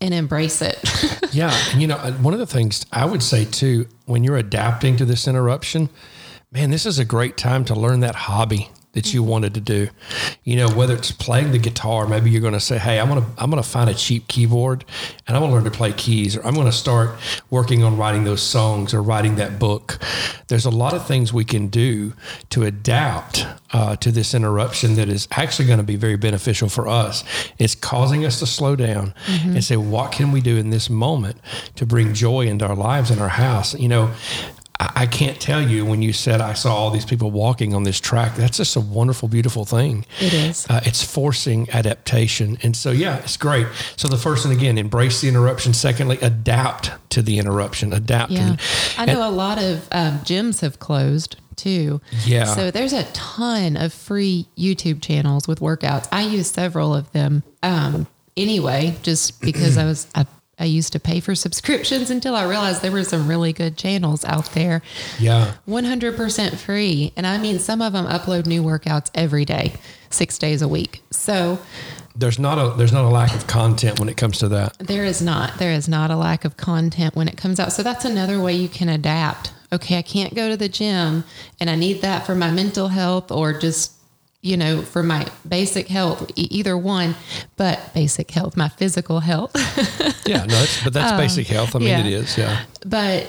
and 0.00 0.14
embrace 0.14 0.62
it. 0.62 0.78
Yeah. 1.30 1.54
And, 1.72 1.82
you 1.82 1.86
know, 1.86 1.98
one 2.22 2.32
of 2.32 2.40
the 2.40 2.46
things 2.46 2.86
I 2.90 3.04
would 3.04 3.22
say 3.22 3.44
too, 3.44 3.86
when 4.06 4.24
you're 4.24 4.38
adapting 4.38 4.96
to 4.96 5.04
this 5.04 5.28
interruption, 5.28 5.90
man, 6.50 6.70
this 6.70 6.86
is 6.86 6.98
a 6.98 7.04
great 7.04 7.36
time 7.36 7.66
to 7.66 7.74
learn 7.74 8.00
that 8.00 8.14
hobby 8.14 8.70
that 8.92 9.12
you 9.12 9.22
wanted 9.22 9.54
to 9.54 9.60
do. 9.60 9.88
You 10.44 10.56
know, 10.56 10.70
whether 10.70 10.94
it's 10.94 11.12
playing 11.12 11.52
the 11.52 11.58
guitar, 11.58 12.06
maybe 12.06 12.30
you're 12.30 12.40
going 12.40 12.54
to 12.54 12.60
say, 12.60 12.78
"Hey, 12.78 12.98
I'm 12.98 13.08
going 13.08 13.22
to 13.22 13.28
I'm 13.36 13.50
going 13.50 13.62
to 13.62 13.68
find 13.68 13.90
a 13.90 13.94
cheap 13.94 14.26
keyboard 14.26 14.84
and 15.26 15.36
I'm 15.36 15.42
going 15.42 15.50
to 15.50 15.54
learn 15.54 15.64
to 15.64 15.70
play 15.70 15.92
keys 15.92 16.36
or 16.36 16.44
I'm 16.46 16.54
going 16.54 16.66
to 16.66 16.72
start 16.72 17.10
working 17.50 17.84
on 17.84 17.98
writing 17.98 18.24
those 18.24 18.42
songs 18.42 18.94
or 18.94 19.02
writing 19.02 19.36
that 19.36 19.58
book 19.58 19.98
there's 20.48 20.64
a 20.64 20.70
lot 20.70 20.94
of 20.94 21.06
things 21.06 21.32
we 21.32 21.44
can 21.44 21.68
do 21.68 22.14
to 22.50 22.64
adapt 22.64 23.46
uh, 23.72 23.96
to 23.96 24.10
this 24.10 24.34
interruption 24.34 24.94
that 24.94 25.08
is 25.08 25.28
actually 25.32 25.66
going 25.66 25.78
to 25.78 25.84
be 25.84 25.96
very 25.96 26.16
beneficial 26.16 26.68
for 26.68 26.88
us. 26.88 27.22
It's 27.58 27.74
causing 27.74 28.24
us 28.24 28.38
to 28.40 28.46
slow 28.46 28.74
down 28.74 29.14
and 29.54 29.62
say, 29.62 29.76
what 29.76 30.10
can 30.10 30.32
we 30.32 30.40
do 30.40 30.56
in 30.56 30.70
this 30.70 30.88
moment 30.90 31.38
to 31.76 31.86
bring 31.86 32.14
joy 32.14 32.46
into 32.46 32.66
our 32.66 32.76
lives 32.76 33.10
and 33.10 33.20
our 33.20 33.28
house? 33.28 33.74
You 33.74 33.88
know, 33.88 34.10
I 34.80 34.90
I 34.94 35.06
can't 35.06 35.40
tell 35.40 35.60
you 35.62 35.84
when 35.86 36.02
you 36.02 36.12
said 36.12 36.40
I 36.40 36.52
saw 36.54 36.74
all 36.74 36.90
these 36.90 37.04
people 37.04 37.30
walking 37.30 37.74
on 37.74 37.84
this 37.84 38.00
track. 38.00 38.36
That's 38.36 38.56
just 38.58 38.76
a 38.76 38.80
wonderful, 38.80 39.28
beautiful 39.28 39.64
thing. 39.64 40.04
It 40.20 40.32
is. 40.34 40.66
Uh, 40.68 40.80
it's 40.84 41.02
forcing 41.02 41.68
adaptation, 41.70 42.58
and 42.62 42.76
so 42.76 42.90
yeah, 42.90 43.18
it's 43.18 43.36
great. 43.36 43.66
So 43.96 44.08
the 44.08 44.16
first 44.16 44.44
one 44.44 44.54
again, 44.56 44.78
embrace 44.78 45.20
the 45.20 45.28
interruption. 45.28 45.72
Secondly, 45.72 46.18
adapt 46.20 46.92
to 47.10 47.22
the 47.22 47.38
interruption. 47.38 47.92
Adapt. 47.92 48.30
Yeah. 48.32 48.50
And- 48.50 48.60
I 48.98 49.04
know 49.06 49.28
a 49.28 49.30
lot 49.30 49.58
of 49.58 49.88
um, 49.92 50.18
gyms 50.20 50.60
have 50.60 50.78
closed 50.78 51.36
too. 51.56 52.00
Yeah. 52.24 52.44
So 52.44 52.70
there's 52.70 52.92
a 52.92 53.04
ton 53.12 53.76
of 53.76 53.92
free 53.92 54.46
YouTube 54.56 55.02
channels 55.02 55.48
with 55.48 55.60
workouts. 55.60 56.08
I 56.12 56.22
use 56.22 56.50
several 56.50 56.94
of 56.94 57.10
them 57.12 57.42
um, 57.62 58.06
anyway, 58.36 58.96
just 59.02 59.40
because 59.40 59.76
I 59.76 59.84
was, 59.84 60.06
I, 60.14 60.26
I 60.60 60.64
used 60.64 60.92
to 60.92 61.00
pay 61.00 61.20
for 61.20 61.34
subscriptions 61.34 62.10
until 62.10 62.34
I 62.34 62.44
realized 62.44 62.82
there 62.82 62.90
were 62.92 63.04
some 63.04 63.28
really 63.28 63.52
good 63.52 63.76
channels 63.76 64.24
out 64.24 64.52
there. 64.52 64.82
yeah. 65.18 65.54
100% 65.68 66.56
free. 66.56 67.12
And 67.16 67.26
I 67.26 67.38
mean, 67.38 67.58
some 67.58 67.80
of 67.82 67.92
them 67.92 68.06
upload 68.06 68.46
new 68.46 68.62
workouts 68.62 69.10
every 69.14 69.44
day, 69.44 69.74
six 70.10 70.38
days 70.38 70.62
a 70.62 70.68
week. 70.68 71.02
So 71.10 71.58
There's 72.16 72.38
not 72.38 72.58
a 72.58 72.76
there's 72.76 72.92
not 72.92 73.04
a 73.04 73.08
lack 73.08 73.34
of 73.34 73.46
content 73.46 74.00
when 74.00 74.08
it 74.08 74.16
comes 74.16 74.38
to 74.38 74.48
that. 74.48 74.76
There 74.78 75.04
is 75.04 75.22
not. 75.22 75.58
There 75.58 75.72
is 75.72 75.88
not 75.88 76.10
a 76.10 76.16
lack 76.16 76.44
of 76.44 76.56
content 76.56 77.14
when 77.14 77.28
it 77.28 77.36
comes 77.36 77.60
out. 77.60 77.72
So 77.72 77.82
that's 77.84 78.04
another 78.04 78.40
way 78.40 78.54
you 78.54 78.68
can 78.68 78.88
adapt. 78.88 79.52
Okay, 79.72 79.98
I 79.98 80.02
can't 80.02 80.34
go 80.34 80.48
to 80.48 80.56
the 80.56 80.68
gym 80.68 81.24
and 81.60 81.68
I 81.70 81.76
need 81.76 82.00
that 82.02 82.24
for 82.26 82.34
my 82.34 82.50
mental 82.50 82.88
health 82.88 83.30
or 83.30 83.52
just, 83.52 83.92
you 84.48 84.56
know, 84.56 84.80
for 84.80 85.02
my 85.02 85.26
basic 85.46 85.88
health, 85.88 86.30
either 86.34 86.76
one, 86.76 87.14
but 87.56 87.92
basic 87.92 88.30
health, 88.30 88.56
my 88.56 88.68
physical 88.68 89.20
health. 89.20 89.52
Yeah, 90.26 90.44
no, 90.44 90.56
it's, 90.56 90.84
but 90.84 90.92
that's 90.92 91.18
basic 91.18 91.46
health. 91.46 91.74
I 91.74 91.78
mean, 91.78 91.88
yeah. 91.88 92.00
it 92.00 92.06
is. 92.06 92.36
Yeah. 92.36 92.64
but 92.84 93.26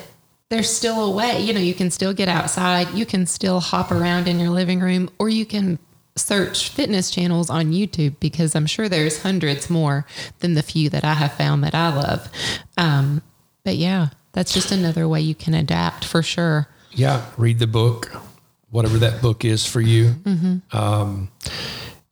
there's 0.49 0.69
still 0.69 1.05
a 1.05 1.11
way, 1.11 1.39
you 1.39 1.53
know, 1.53 1.59
you 1.59 1.73
can 1.73 1.91
still 1.91 2.13
get 2.13 2.27
outside, 2.27 2.89
you 2.93 3.05
can 3.05 3.25
still 3.25 3.61
hop 3.61 3.91
around 3.91 4.27
in 4.27 4.38
your 4.38 4.49
living 4.49 4.81
room, 4.81 5.09
or 5.17 5.29
you 5.29 5.45
can 5.45 5.79
search 6.17 6.69
fitness 6.69 7.09
channels 7.09 7.49
on 7.49 7.71
YouTube 7.71 8.15
because 8.19 8.55
I'm 8.55 8.65
sure 8.65 8.89
there's 8.89 9.21
hundreds 9.21 9.69
more 9.69 10.05
than 10.39 10.55
the 10.55 10.63
few 10.63 10.89
that 10.89 11.05
I 11.05 11.13
have 11.13 11.33
found 11.33 11.63
that 11.63 11.73
I 11.73 11.95
love. 11.95 12.29
Um, 12.77 13.21
but 13.63 13.77
yeah, 13.77 14.09
that's 14.33 14.53
just 14.53 14.71
another 14.71 15.07
way 15.07 15.21
you 15.21 15.35
can 15.35 15.53
adapt 15.53 16.03
for 16.03 16.21
sure. 16.21 16.67
Yeah, 16.91 17.25
read 17.38 17.59
the 17.59 17.67
book, 17.67 18.11
whatever 18.71 18.97
that 18.99 19.21
book 19.21 19.45
is 19.45 19.65
for 19.65 19.81
you. 19.81 20.15
Um, 20.71 21.29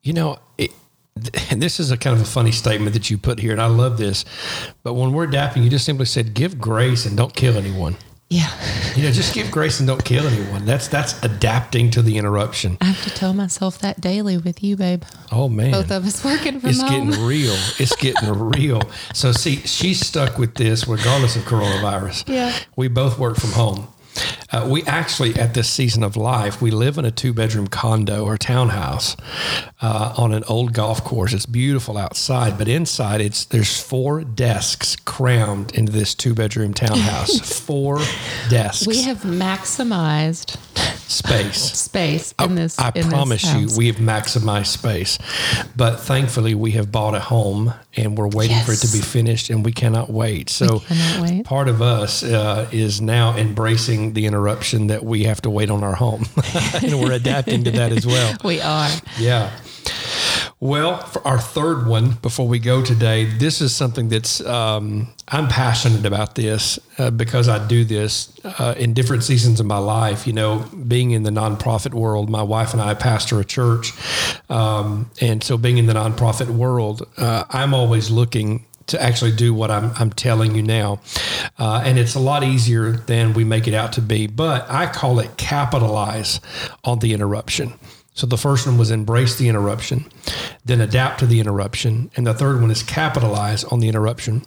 you 0.01 0.13
know, 0.13 0.39
it, 0.57 0.71
and 1.49 1.61
this 1.61 1.79
is 1.79 1.91
a 1.91 1.97
kind 1.97 2.15
of 2.15 2.21
a 2.21 2.25
funny 2.25 2.51
statement 2.51 2.93
that 2.93 3.09
you 3.09 3.17
put 3.17 3.39
here, 3.39 3.51
and 3.51 3.61
I 3.61 3.67
love 3.67 3.97
this. 3.97 4.25
But 4.83 4.93
when 4.93 5.13
we're 5.13 5.25
adapting, 5.25 5.63
you 5.63 5.69
just 5.69 5.85
simply 5.85 6.05
said, 6.05 6.33
"Give 6.33 6.59
grace 6.59 7.05
and 7.05 7.17
don't 7.17 7.33
kill 7.35 7.57
anyone." 7.57 7.97
Yeah. 8.29 8.51
You 8.97 9.03
know, 9.03 9.11
just 9.11 9.33
give 9.33 9.49
grace 9.51 9.79
and 9.79 9.87
don't 9.87 10.03
kill 10.03 10.27
anyone. 10.27 10.65
That's 10.65 10.89
that's 10.89 11.21
adapting 11.23 11.91
to 11.91 12.01
the 12.01 12.17
interruption. 12.17 12.77
I 12.81 12.85
have 12.85 13.01
to 13.05 13.09
tell 13.09 13.33
myself 13.33 13.79
that 13.79 14.01
daily 14.01 14.37
with 14.37 14.61
you, 14.61 14.75
babe. 14.75 15.03
Oh 15.31 15.47
man, 15.47 15.71
Both 15.71 15.91
of 15.91 16.05
us 16.05 16.25
working 16.25 16.59
from 16.59 16.69
it's 16.69 16.81
home. 16.81 17.07
It's 17.07 17.15
getting 17.17 17.25
real. 17.27 17.55
It's 17.79 17.95
getting 17.95 18.29
real. 18.49 18.81
So 19.13 19.31
see, 19.31 19.57
she's 19.57 20.05
stuck 20.05 20.37
with 20.37 20.55
this 20.55 20.87
regardless 20.89 21.37
of 21.37 21.43
coronavirus. 21.43 22.27
Yeah. 22.27 22.53
We 22.75 22.89
both 22.89 23.17
work 23.17 23.37
from 23.37 23.51
home. 23.51 23.87
Uh, 24.51 24.67
we 24.69 24.83
actually, 24.83 25.35
at 25.35 25.53
this 25.53 25.69
season 25.69 26.03
of 26.03 26.15
life, 26.15 26.61
we 26.61 26.71
live 26.71 26.97
in 26.97 27.05
a 27.05 27.11
two 27.11 27.33
bedroom 27.33 27.67
condo 27.67 28.23
or 28.25 28.37
townhouse 28.37 29.15
uh, 29.81 30.13
on 30.17 30.33
an 30.33 30.43
old 30.47 30.73
golf 30.73 31.03
course. 31.03 31.33
It's 31.33 31.45
beautiful 31.45 31.97
outside, 31.97 32.57
but 32.57 32.67
inside, 32.67 33.21
it's 33.21 33.45
there's 33.45 33.79
four 33.81 34.23
desks 34.23 34.95
crammed 34.95 35.75
into 35.75 35.91
this 35.91 36.15
two 36.15 36.33
bedroom 36.33 36.73
townhouse. 36.73 37.39
four 37.65 37.99
desks. 38.49 38.87
we 38.87 39.01
have 39.03 39.21
maximized 39.21 40.57
space. 41.07 41.57
space 41.73 42.33
in 42.39 42.55
this. 42.55 42.77
I 42.79 42.89
in 42.89 42.93
this 42.93 43.07
promise 43.07 43.53
you, 43.53 43.69
we 43.77 43.87
have 43.87 43.97
maximized 43.97 44.67
space. 44.67 45.17
But 45.75 45.99
thankfully, 45.99 46.55
we 46.55 46.71
have 46.71 46.91
bought 46.91 47.15
a 47.15 47.19
home 47.19 47.73
and 47.97 48.17
we're 48.17 48.27
waiting 48.27 48.59
for 48.63 48.71
it 48.71 48.79
to 48.79 48.91
be 48.91 48.99
finished, 48.99 49.49
and 49.49 49.65
we 49.65 49.71
cannot 49.71 50.09
wait. 50.09 50.49
So, 50.49 50.79
cannot 50.79 51.21
wait. 51.21 51.45
part 51.45 51.67
of 51.67 51.81
us 51.81 52.23
uh, 52.23 52.69
is 52.71 53.01
now 53.01 53.35
embracing 53.35 54.13
the 54.13 54.25
interruption 54.27 54.87
that 54.87 55.03
we 55.03 55.23
have 55.23 55.41
to 55.41 55.49
wait 55.49 55.69
on 55.69 55.83
our 55.83 55.95
home, 55.95 56.25
and 56.83 56.99
we're 57.01 57.13
adapting 57.13 57.63
to 57.63 57.71
that 57.71 57.91
as 57.91 58.05
well. 58.05 58.37
we 58.43 58.61
are. 58.61 58.89
Yeah. 59.17 59.51
Well, 60.59 60.97
for 60.97 61.25
our 61.27 61.37
third 61.37 61.85
one, 61.85 62.13
before 62.23 62.47
we 62.47 62.57
go 62.57 62.83
today, 62.83 63.25
this 63.25 63.61
is 63.61 63.75
something 63.75 64.09
that's 64.09 64.43
um, 64.43 65.07
I'm 65.27 65.47
passionate 65.47 66.03
about 66.03 66.33
this 66.33 66.79
uh, 66.97 67.11
because 67.11 67.47
I 67.47 67.65
do 67.67 67.85
this 67.85 68.33
uh, 68.43 68.73
in 68.75 68.93
different 68.93 69.23
seasons 69.23 69.59
of 69.59 69.67
my 69.67 69.77
life. 69.77 70.25
You 70.25 70.33
know, 70.33 70.65
being 70.87 71.11
in 71.11 71.21
the 71.21 71.29
nonprofit 71.29 71.93
world, 71.93 72.31
my 72.31 72.41
wife 72.41 72.73
and 72.73 72.81
I 72.81 72.95
pastor 72.95 73.39
a 73.39 73.45
church, 73.45 73.91
um, 74.49 75.11
and 75.21 75.43
so 75.43 75.59
being 75.59 75.77
in 75.77 75.85
the 75.85 75.93
nonprofit 75.93 76.49
world, 76.49 77.07
uh, 77.17 77.43
I'm 77.51 77.75
always 77.75 78.09
looking 78.09 78.65
to 78.87 78.99
actually 79.03 79.33
do 79.33 79.53
what 79.53 79.69
I'm, 79.69 79.91
I'm 79.99 80.09
telling 80.09 80.55
you 80.55 80.63
now. 80.63 81.01
Uh, 81.59 81.83
and 81.85 81.99
it's 81.99 82.15
a 82.15 82.19
lot 82.19 82.43
easier 82.43 82.93
than 82.93 83.33
we 83.33 83.43
make 83.43 83.67
it 83.67 83.73
out 83.75 83.93
to 83.93 84.01
be. 84.01 84.25
But 84.25 84.65
I 84.69 84.87
call 84.87 85.19
it 85.19 85.37
capitalize 85.37 86.39
on 86.83 86.99
the 86.99 87.13
interruption. 87.13 87.73
So 88.17 88.25
the 88.25 88.35
first 88.37 88.65
one 88.65 88.79
was 88.79 88.89
embrace 88.89 89.35
the 89.35 89.47
interruption, 89.47 90.05
then 90.65 90.81
adapt 90.81 91.19
to 91.19 91.27
the 91.27 91.39
interruption, 91.39 92.09
and 92.15 92.25
the 92.25 92.33
third 92.33 92.59
one 92.59 92.71
is 92.71 92.81
capitalize 92.81 93.63
on 93.65 93.79
the 93.79 93.87
interruption. 93.87 94.41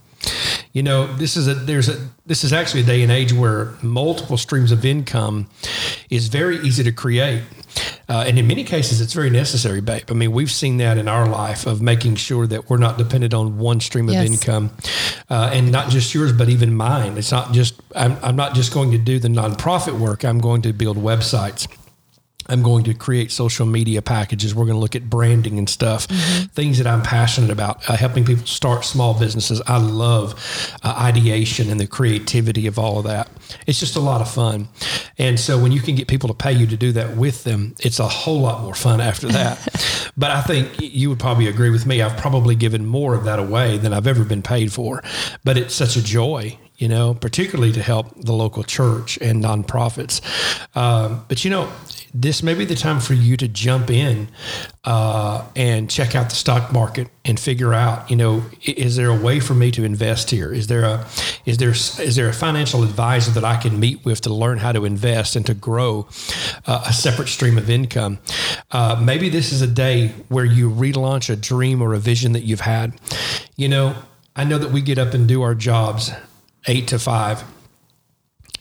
You 0.73 0.83
know, 0.83 1.07
this 1.17 1.37
is 1.37 1.47
a 1.47 1.55
there's 1.55 1.89
a 1.89 2.09
this 2.27 2.43
is 2.43 2.53
actually 2.53 2.81
a 2.81 2.85
day 2.85 3.03
and 3.05 3.13
age 3.13 3.33
where 3.33 3.75
multiple 3.81 4.37
streams 4.37 4.73
of 4.73 4.85
income 4.85 5.49
is 6.11 6.27
very 6.27 6.59
easy 6.59 6.83
to 6.83 6.91
create. 6.91 7.43
Uh, 8.09 8.25
and 8.27 8.41
in 8.41 8.47
many 8.49 8.65
cases, 8.65 9.01
it's 9.01 9.13
very 9.13 9.31
necessary, 9.31 9.81
babe. 9.81 10.03
I 10.11 10.15
mean, 10.15 10.33
we've 10.33 10.51
seen 10.51 10.79
that 10.79 10.99
in 10.99 11.07
our 11.07 11.29
life 11.29 11.65
of 11.65 11.81
making 11.81 12.17
sure 12.17 12.45
that 12.49 12.69
we're 12.69 12.77
not 12.77 12.99
dependent 12.99 13.33
on 13.35 13.57
one 13.57 13.79
stream 13.79 14.09
of 14.09 14.15
Yes. 14.15 14.27
income, 14.29 14.71
uh, 15.31 15.51
and 15.53 15.71
not 15.71 15.91
just 15.91 16.13
yours, 16.13 16.33
but 16.33 16.49
even 16.49 16.75
mine. 16.75 17.17
It's 17.17 17.31
not 17.31 17.53
just 17.53 17.75
I'm, 17.95 18.17
I'm 18.21 18.35
not 18.35 18.55
just 18.55 18.75
going 18.75 18.91
to 18.91 18.99
do 18.99 19.21
the 19.21 19.29
nonprofit 19.29 19.97
work. 19.97 20.25
I'm 20.25 20.41
going 20.41 20.63
to 20.63 20.73
build 20.73 20.97
websites. 20.97 21.69
I'm 22.51 22.63
going 22.63 22.85
to 22.85 22.95
create 22.95 23.31
social 23.31 23.65
media 23.65 24.03
packages. 24.03 24.55
We're 24.55 24.65
going 24.65 24.75
to 24.75 24.81
look 24.81 24.97
at 24.97 25.09
branding 25.09 25.57
and 25.57 25.69
stuff, 25.69 26.07
things 26.07 26.79
that 26.79 26.87
I'm 26.87 27.03
passionate 27.03 27.51
about, 27.51 27.89
uh, 27.89 27.97
helping 27.97 28.25
people 28.25 28.45
start 28.45 28.85
small 28.85 29.19
businesses. 29.19 29.63
I 29.67 29.79
love 29.79 30.35
uh, 30.83 30.95
ideation 30.99 31.71
and 31.71 31.79
the 31.79 31.87
creativity 31.87 32.67
of 32.67 32.79
all 32.79 32.99
of 32.99 33.05
that. 33.05 33.29
It's 33.67 33.79
just 33.79 33.95
a 33.95 34.01
lot 34.01 34.21
of 34.21 34.29
fun. 34.29 34.69
And 35.17 35.39
so 35.39 35.59
when 35.59 35.71
you 35.71 35.81
can 35.81 35.95
get 35.95 36.09
people 36.09 36.29
to 36.29 36.35
pay 36.35 36.53
you 36.53 36.67
to 36.67 36.77
do 36.77 36.93
that 36.93 37.17
with 37.17 37.45
them, 37.45 37.77
it's 37.79 38.01
a 38.01 38.09
whole 38.09 38.41
lot 38.41 38.63
more 38.63 38.75
fun 38.75 39.01
after 39.01 39.29
that. 39.29 40.11
but 40.17 40.33
I 40.33 40.41
think 40.41 40.81
you 40.81 41.09
would 41.09 41.21
probably 41.21 41.47
agree 41.47 41.71
with 41.71 41.87
me. 41.87 42.03
I've 42.03 42.17
probably 42.17 42.57
given 42.57 42.85
more 42.85 43.15
of 43.15 43.25
that 43.25 43.39
away 43.39 43.79
than 43.79 43.93
I've 43.93 44.09
ever 44.09 44.25
been 44.25 44.43
paid 44.43 44.73
for. 44.73 45.05
But 45.45 45.57
it's 45.57 45.75
such 45.75 45.97
a 45.97 46.03
joy 46.03 46.59
you 46.81 46.89
know, 46.89 47.13
particularly 47.13 47.73
to 47.73 47.83
help 47.83 48.07
the 48.17 48.33
local 48.33 48.65
church 48.65 49.19
and 49.19 49.45
nonprofits. 49.45 50.23
Um, 50.75 51.27
but 51.29 51.45
you 51.45 51.51
know, 51.51 51.71
this 52.13 52.43
may 52.43 52.55
be 52.55 52.65
the 52.65 52.75
time 52.75 53.01
for 53.01 53.15
you 53.15 53.37
to 53.37 53.47
jump 53.47 53.91
in 53.91 54.29
uh, 54.85 55.45
and 55.55 55.91
check 55.91 56.15
out 56.15 56.29
the 56.29 56.35
stock 56.35 56.73
market 56.73 57.09
and 57.25 57.39
figure 57.39 57.73
out, 57.73 58.11
you 58.11 58.17
know, 58.17 58.43
is 58.65 58.97
there 58.97 59.09
a 59.09 59.15
way 59.15 59.39
for 59.39 59.55
me 59.55 59.71
to 59.71 59.85
invest 59.85 60.31
here? 60.31 60.53
Is 60.53 60.67
there 60.67 60.83
a 60.83 61.07
is 61.47 61.59
there 61.59 61.71
is 61.71 62.17
there 62.17 62.29
a 62.29 62.33
financial 62.33 62.83
advisor 62.83 63.31
that 63.33 63.45
I 63.45 63.57
can 63.57 63.79
meet 63.79 64.05
with 64.05 64.23
to 64.23 64.35
learn 64.35 64.59
how 64.59 64.73
to 64.73 64.85
invest 64.85 65.37
and 65.37 65.47
to 65.47 65.55
grow 65.55 66.09
uh, 66.67 66.85
a 66.87 66.93
separate 66.93 67.29
stream 67.29 67.57
of 67.57 67.71
income? 67.71 68.19
Uh, 68.71 69.01
maybe 69.03 69.29
this 69.29 69.53
is 69.53 69.63
a 69.63 69.69
day 69.69 70.09
where 70.29 70.45
you 70.45 70.71
relaunch 70.71 71.31
a 71.31 71.37
dream 71.37 71.81
or 71.81 71.95
a 71.95 71.99
vision 71.99 72.33
that 72.33 72.43
you've 72.43 72.61
had. 72.61 72.99
You 73.57 73.69
know, 73.69 73.95
I 74.35 74.45
know 74.45 74.59
that 74.59 74.73
we 74.73 74.81
get 74.81 74.99
up 74.99 75.15
and 75.15 75.29
do 75.29 75.43
our 75.43 75.55
jobs 75.55 76.11
eight 76.67 76.89
to 76.89 76.99
five. 76.99 77.45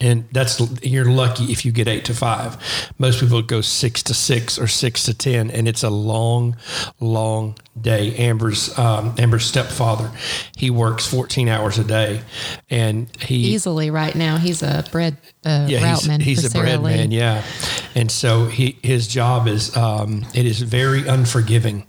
And 0.02 0.26
that's 0.32 0.60
you're 0.84 1.12
lucky 1.12 1.46
if 1.52 1.66
you 1.66 1.72
get 1.72 1.88
eight 1.88 2.06
to 2.06 2.14
five. 2.14 2.58
Most 2.98 3.20
people 3.20 3.42
go 3.42 3.62
six 3.62 4.02
to 4.04 4.14
six 4.14 4.58
or 4.58 4.68
six 4.68 5.04
to 5.06 5.14
ten, 5.14 5.52
and 5.52 5.68
it's 5.68 5.84
a 5.84 5.90
long, 5.90 6.56
long 7.00 7.56
day. 7.80 8.16
Amber's 8.16 8.78
um, 8.80 9.14
Amber's 9.18 9.46
stepfather, 9.46 10.10
he 10.56 10.70
works 10.70 11.06
fourteen 11.06 11.50
hours 11.50 11.78
a 11.80 11.84
day, 11.84 12.22
and 12.70 13.08
he 13.22 13.36
Easily 13.36 13.92
right 13.92 14.16
now, 14.16 14.38
he's 14.38 14.64
a 14.64 14.86
bread 14.92 15.18
uh, 15.46 15.66
yeah, 15.70 15.84
route 15.84 16.00
he's, 16.00 16.08
man. 16.08 16.22
he's 16.22 16.46
a 16.46 16.50
Sarah 16.50 16.64
bread 16.64 16.84
Lee. 16.84 16.96
man, 16.96 17.12
yeah. 17.12 17.44
And 17.96 18.10
so 18.10 18.46
he 18.46 18.78
his 18.82 19.08
job 19.08 19.48
is 19.48 19.76
um, 19.76 20.26
it 20.34 20.46
is 20.46 20.62
very 20.62 21.08
unforgiving 21.08 21.86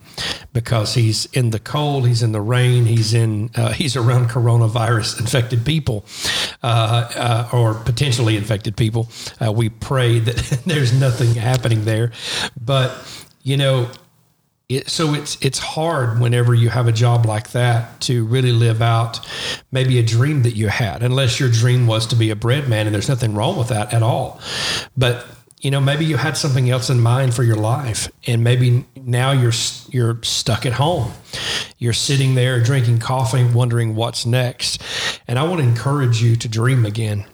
because 0.53 0.95
he's 0.95 1.27
in 1.27 1.51
the 1.51 1.59
cold, 1.59 2.07
he's 2.07 2.23
in 2.23 2.33
the 2.33 2.41
rain, 2.41 2.85
he's 2.85 3.15
in 3.15 3.51
uh, 3.55 3.73
he's 3.73 3.97
around 3.97 4.29
coronavirus 4.29 5.21
infected 5.21 5.65
people 5.65 6.05
uh, 6.63 7.11
uh, 7.15 7.57
or 7.57 7.75
potentially 7.75 8.37
infected 8.37 8.77
people. 8.77 9.09
Uh, 9.41 9.53
we 9.53 9.69
pray 9.69 10.19
that 10.19 10.37
there's 10.67 10.93
nothing 10.93 11.35
happening 11.35 11.85
there, 11.85 12.13
but 12.61 12.93
you 13.43 13.57
know. 13.57 13.91
It, 14.69 14.89
so 14.89 15.15
it's 15.15 15.37
it's 15.45 15.59
hard 15.59 16.21
whenever 16.21 16.55
you 16.55 16.69
have 16.69 16.87
a 16.87 16.93
job 16.93 17.27
like 17.27 17.51
that 17.51 18.01
to 18.03 18.25
really 18.27 18.53
live 18.53 18.81
out 18.81 19.19
maybe 19.73 19.99
a 19.99 20.03
dream 20.05 20.45
that 20.45 20.55
you 20.55 20.69
had, 20.69 21.03
unless 21.03 21.41
your 21.41 21.51
dream 21.51 21.89
was 21.89 22.07
to 22.07 22.15
be 22.15 22.31
a 22.31 22.37
bread 22.37 22.69
man, 22.69 22.87
and 22.87 22.95
there's 22.95 23.09
nothing 23.09 23.35
wrong 23.35 23.57
with 23.57 23.67
that 23.67 23.93
at 23.93 24.05
all. 24.05 24.41
But 24.97 25.27
you 25.61 25.71
know 25.71 25.81
maybe 25.81 26.05
you 26.05 26.17
had 26.17 26.37
something 26.37 26.71
else 26.71 26.89
in 26.91 27.01
mind 27.01 27.35
for 27.35 27.43
your 27.43 27.57
life 27.57 28.11
and 28.27 28.43
maybe 28.43 28.87
now 28.97 29.33
you're 29.33 29.53
you're 29.91 30.23
stuck 30.23 30.65
at 30.65 30.73
home. 30.73 31.13
You're 31.79 31.93
sitting 31.93 32.35
there 32.35 32.63
drinking 32.63 32.99
coffee 32.99 33.45
wondering 33.45 33.95
what's 33.95 34.27
next. 34.27 34.83
And 35.29 35.39
i 35.39 35.43
want 35.45 35.61
to 35.61 35.67
encourage 35.67 36.23
you 36.23 36.37
to 36.37 36.49
dream 36.49 36.85
again. 36.87 37.27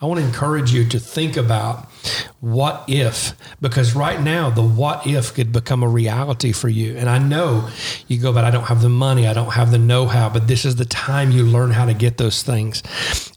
I 0.00 0.06
want 0.06 0.20
to 0.20 0.26
encourage 0.26 0.72
you 0.72 0.86
to 0.88 0.98
think 0.98 1.36
about 1.36 1.86
what 2.40 2.84
if 2.88 3.34
because 3.60 3.94
right 3.94 4.20
now 4.20 4.50
the 4.50 4.62
what 4.62 5.06
if 5.06 5.32
could 5.34 5.52
become 5.52 5.82
a 5.84 5.88
reality 5.88 6.50
for 6.50 6.68
you. 6.68 6.96
And 6.96 7.08
i 7.08 7.18
know 7.18 7.70
you 8.08 8.18
go 8.18 8.32
but 8.32 8.44
i 8.44 8.50
don't 8.50 8.64
have 8.64 8.82
the 8.82 8.88
money 8.88 9.28
i 9.28 9.32
don't 9.32 9.52
have 9.52 9.70
the 9.70 9.78
know-how 9.78 10.28
but 10.28 10.48
this 10.48 10.64
is 10.64 10.74
the 10.76 10.84
time 10.84 11.30
you 11.30 11.44
learn 11.44 11.70
how 11.70 11.86
to 11.86 11.94
get 11.94 12.16
those 12.16 12.42
things. 12.42 12.82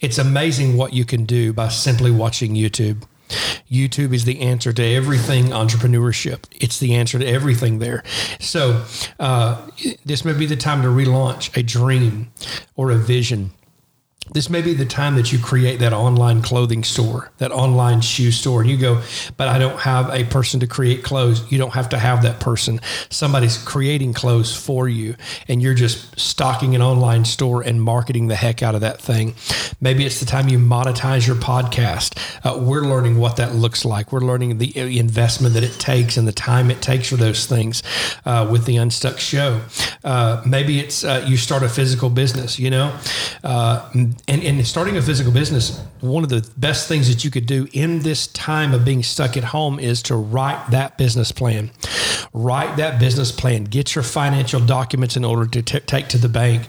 It's 0.01 0.17
amazing 0.17 0.75
what 0.75 0.93
you 0.93 1.05
can 1.05 1.25
do 1.25 1.53
by 1.53 1.67
simply 1.67 2.09
watching 2.09 2.55
youtube 2.55 3.03
YouTube 3.69 4.13
is 4.13 4.25
the 4.25 4.41
answer 4.41 4.73
to 4.73 4.83
everything 4.83 5.45
entrepreneurship. 5.45 6.45
It's 6.51 6.79
the 6.79 6.95
answer 6.95 7.19
to 7.19 7.25
everything 7.25 7.79
there. 7.79 8.03
So, 8.39 8.85
uh, 9.19 9.69
this 10.05 10.25
may 10.25 10.33
be 10.33 10.45
the 10.45 10.55
time 10.55 10.81
to 10.81 10.87
relaunch 10.87 11.55
a 11.57 11.63
dream 11.63 12.31
or 12.75 12.91
a 12.91 12.97
vision 12.97 13.51
this 14.31 14.49
may 14.49 14.61
be 14.61 14.73
the 14.73 14.85
time 14.85 15.15
that 15.15 15.31
you 15.31 15.39
create 15.39 15.79
that 15.79 15.93
online 15.93 16.41
clothing 16.41 16.83
store, 16.83 17.31
that 17.37 17.51
online 17.51 18.01
shoe 18.01 18.31
store. 18.31 18.61
And 18.61 18.69
you 18.69 18.77
go, 18.77 19.01
but 19.37 19.47
I 19.47 19.59
don't 19.59 19.79
have 19.79 20.09
a 20.09 20.23
person 20.23 20.59
to 20.61 20.67
create 20.67 21.03
clothes. 21.03 21.51
You 21.51 21.57
don't 21.57 21.73
have 21.73 21.89
to 21.89 21.97
have 21.97 22.23
that 22.23 22.39
person. 22.39 22.79
Somebody's 23.09 23.57
creating 23.57 24.13
clothes 24.13 24.55
for 24.55 24.87
you, 24.87 25.15
and 25.47 25.61
you're 25.61 25.73
just 25.73 26.19
stocking 26.19 26.75
an 26.75 26.81
online 26.81 27.25
store 27.25 27.61
and 27.61 27.81
marketing 27.81 28.27
the 28.27 28.35
heck 28.35 28.63
out 28.63 28.75
of 28.75 28.81
that 28.81 29.01
thing. 29.01 29.35
Maybe 29.81 30.05
it's 30.05 30.19
the 30.19 30.25
time 30.25 30.47
you 30.47 30.57
monetize 30.57 31.27
your 31.27 31.35
podcast. 31.35 32.17
Uh, 32.45 32.59
we're 32.59 32.83
learning 32.83 33.17
what 33.17 33.37
that 33.37 33.55
looks 33.55 33.83
like. 33.83 34.11
We're 34.11 34.21
learning 34.21 34.57
the 34.57 34.99
investment 34.99 35.53
that 35.55 35.63
it 35.63 35.73
takes 35.73 36.17
and 36.17 36.27
the 36.27 36.31
time 36.31 36.71
it 36.71 36.81
takes 36.81 37.09
for 37.09 37.17
those 37.17 37.45
things 37.45 37.83
uh, 38.25 38.47
with 38.49 38.65
the 38.65 38.77
Unstuck 38.77 39.19
Show. 39.19 39.61
Uh, 40.03 40.41
maybe 40.45 40.79
it's 40.79 41.03
uh, 41.03 41.25
you 41.27 41.37
start 41.37 41.63
a 41.63 41.69
physical 41.69 42.09
business, 42.09 42.57
you 42.57 42.69
know 42.69 42.97
uh, 43.43 43.89
and, 44.27 44.43
and 44.43 44.65
starting 44.65 44.98
a 44.98 45.01
physical 45.01 45.32
business, 45.32 45.79
one 46.01 46.24
of 46.24 46.29
the 46.29 46.50
best 46.58 46.88
things 46.88 47.08
that 47.08 47.24
you 47.24 47.32
could 47.32 47.46
do 47.46 47.67
in 47.74 48.00
this 48.00 48.27
time 48.27 48.74
of 48.74 48.84
being 48.84 49.03
stuck 49.03 49.38
at 49.38 49.43
home 49.43 49.79
is 49.79 50.01
to 50.03 50.15
write 50.15 50.72
that 50.72 50.98
business 50.98 51.32
plan. 51.32 51.72
Write 52.34 52.77
that 52.77 53.00
business 53.00 53.32
plan. 53.32 53.65
Get 53.65 53.96
your 53.96 54.03
financial 54.03 54.60
documents 54.60 55.15
in 55.15 55.24
order 55.24 55.46
to 55.48 55.62
t- 55.62 55.79
take 55.82 56.08
to 56.10 56.17
the 56.17 56.29
bank 56.29 56.67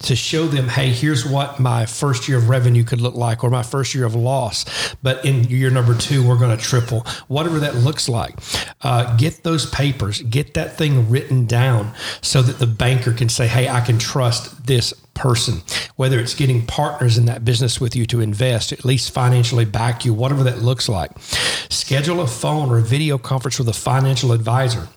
to 0.00 0.14
show 0.14 0.46
them, 0.46 0.68
hey, 0.68 0.90
here's 0.90 1.24
what 1.24 1.58
my 1.58 1.86
first 1.86 2.28
year 2.28 2.38
of 2.38 2.48
revenue 2.48 2.84
could 2.84 3.00
look 3.00 3.14
like 3.14 3.42
or 3.42 3.50
my 3.50 3.62
first 3.62 3.94
year 3.94 4.04
of 4.04 4.14
loss. 4.14 4.94
But 5.02 5.24
in 5.24 5.44
year 5.44 5.70
number 5.70 5.96
two, 5.96 6.26
we're 6.26 6.38
going 6.38 6.56
to 6.56 6.62
triple, 6.62 7.00
whatever 7.28 7.58
that 7.60 7.76
looks 7.76 8.08
like. 8.08 8.34
Uh, 8.82 9.16
get 9.16 9.42
those 9.42 9.68
papers, 9.70 10.22
get 10.22 10.54
that 10.54 10.76
thing 10.76 11.08
written 11.08 11.46
down 11.46 11.94
so 12.20 12.42
that 12.42 12.58
the 12.58 12.66
banker 12.66 13.12
can 13.12 13.28
say, 13.28 13.46
hey, 13.46 13.68
I 13.68 13.80
can 13.80 13.98
trust 13.98 14.66
this 14.66 14.92
person, 15.16 15.62
whether 15.96 16.20
it's 16.20 16.34
getting 16.34 16.64
partners 16.64 17.18
in 17.18 17.24
that 17.24 17.44
business 17.44 17.80
with 17.80 17.96
you 17.96 18.06
to 18.06 18.20
invest, 18.20 18.72
at 18.72 18.84
least 18.84 19.10
financially 19.10 19.64
back 19.64 20.04
you, 20.04 20.14
whatever 20.14 20.44
that 20.44 20.62
looks 20.62 20.88
like. 20.88 21.10
Schedule 21.68 22.20
a 22.20 22.26
phone 22.26 22.70
or 22.70 22.78
a 22.78 22.82
video 22.82 23.18
conference 23.18 23.58
with 23.58 23.68
a 23.68 23.72
financial 23.72 24.32
advisor 24.32 24.88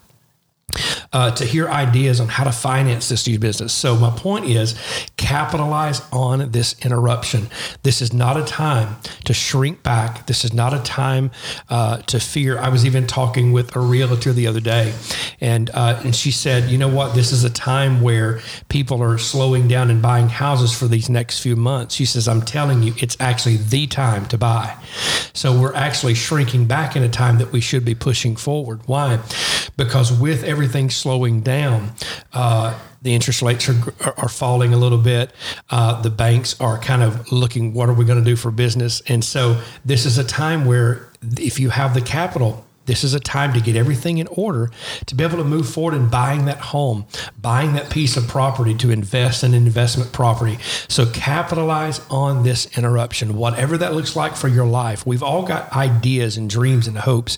uh, 1.11 1.31
to 1.31 1.45
hear 1.45 1.67
ideas 1.69 2.19
on 2.19 2.27
how 2.27 2.43
to 2.43 2.51
finance 2.51 3.09
this 3.09 3.27
new 3.27 3.39
business. 3.39 3.73
So, 3.73 3.95
my 3.95 4.11
point 4.11 4.45
is 4.45 4.75
capitalize 5.17 6.01
on 6.11 6.51
this 6.51 6.75
interruption. 6.85 7.47
This 7.83 8.01
is 8.01 8.13
not 8.13 8.37
a 8.37 8.43
time 8.43 8.97
to 9.25 9.33
shrink 9.33 9.81
back. 9.81 10.27
This 10.27 10.45
is 10.45 10.53
not 10.53 10.73
a 10.73 10.79
time 10.79 11.31
uh, 11.69 11.97
to 12.03 12.19
fear. 12.19 12.59
I 12.59 12.69
was 12.69 12.85
even 12.85 13.07
talking 13.07 13.51
with 13.51 13.75
a 13.75 13.79
realtor 13.79 14.33
the 14.33 14.45
other 14.45 14.59
day, 14.59 14.93
and, 15.41 15.69
uh, 15.71 16.01
and 16.03 16.15
she 16.15 16.31
said, 16.31 16.69
you 16.69 16.77
know 16.77 16.87
what? 16.87 17.15
This 17.15 17.31
is 17.31 17.43
a 17.43 17.49
time 17.49 18.01
where 18.01 18.39
people 18.69 19.01
are 19.01 19.17
slowing 19.17 19.67
down 19.67 19.89
and 19.89 20.01
buying 20.01 20.29
houses 20.29 20.77
for 20.77 20.87
these 20.87 21.09
next 21.09 21.39
few 21.39 21.55
months. 21.55 21.95
She 21.95 22.05
says, 22.05 22.27
I'm 22.27 22.41
telling 22.41 22.83
you, 22.83 22.93
it's 22.97 23.17
actually 23.19 23.57
the 23.57 23.87
time 23.87 24.27
to 24.27 24.37
buy. 24.37 24.75
So, 25.33 25.59
we're 25.59 25.73
actually 25.73 26.13
shrinking 26.13 26.65
back 26.65 26.95
in 26.95 27.01
a 27.01 27.09
time 27.09 27.39
that 27.39 27.51
we 27.51 27.61
should 27.61 27.83
be 27.83 27.95
pushing 27.95 28.35
forward. 28.35 28.81
Why? 28.85 29.19
Because 29.75 30.11
with 30.11 30.43
everything 30.43 30.89
slowing 30.99 31.41
down. 31.41 31.91
Uh, 32.33 32.77
the 33.01 33.13
interest 33.13 33.41
rates 33.41 33.69
are, 33.69 33.93
are 34.17 34.29
falling 34.29 34.73
a 34.73 34.77
little 34.77 34.97
bit. 34.97 35.31
Uh, 35.69 36.01
the 36.01 36.09
banks 36.09 36.59
are 36.59 36.77
kind 36.77 37.01
of 37.01 37.31
looking, 37.31 37.73
what 37.73 37.89
are 37.89 37.93
we 37.93 38.05
going 38.05 38.19
to 38.19 38.29
do 38.29 38.35
for 38.35 38.51
business? 38.51 39.01
And 39.07 39.23
so 39.23 39.61
this 39.85 40.05
is 40.05 40.17
a 40.17 40.23
time 40.23 40.65
where 40.65 41.09
if 41.37 41.59
you 41.59 41.69
have 41.69 41.93
the 41.93 42.01
capital, 42.01 42.65
this 42.89 43.03
is 43.03 43.13
a 43.13 43.19
time 43.19 43.53
to 43.53 43.61
get 43.61 43.75
everything 43.75 44.17
in 44.17 44.25
order 44.27 44.71
to 45.05 45.13
be 45.13 45.23
able 45.23 45.37
to 45.37 45.43
move 45.43 45.69
forward 45.69 45.93
in 45.93 46.09
buying 46.09 46.45
that 46.45 46.57
home, 46.57 47.05
buying 47.39 47.73
that 47.73 47.91
piece 47.91 48.17
of 48.17 48.27
property 48.27 48.73
to 48.73 48.89
invest 48.89 49.43
in 49.43 49.53
investment 49.53 50.11
property. 50.11 50.57
So 50.87 51.05
capitalize 51.05 52.01
on 52.09 52.43
this 52.43 52.75
interruption, 52.75 53.35
whatever 53.35 53.77
that 53.77 53.93
looks 53.93 54.15
like 54.15 54.35
for 54.35 54.47
your 54.47 54.65
life. 54.65 55.05
We've 55.05 55.21
all 55.21 55.43
got 55.43 55.71
ideas 55.71 56.35
and 56.35 56.49
dreams 56.49 56.87
and 56.87 56.97
hopes. 56.97 57.37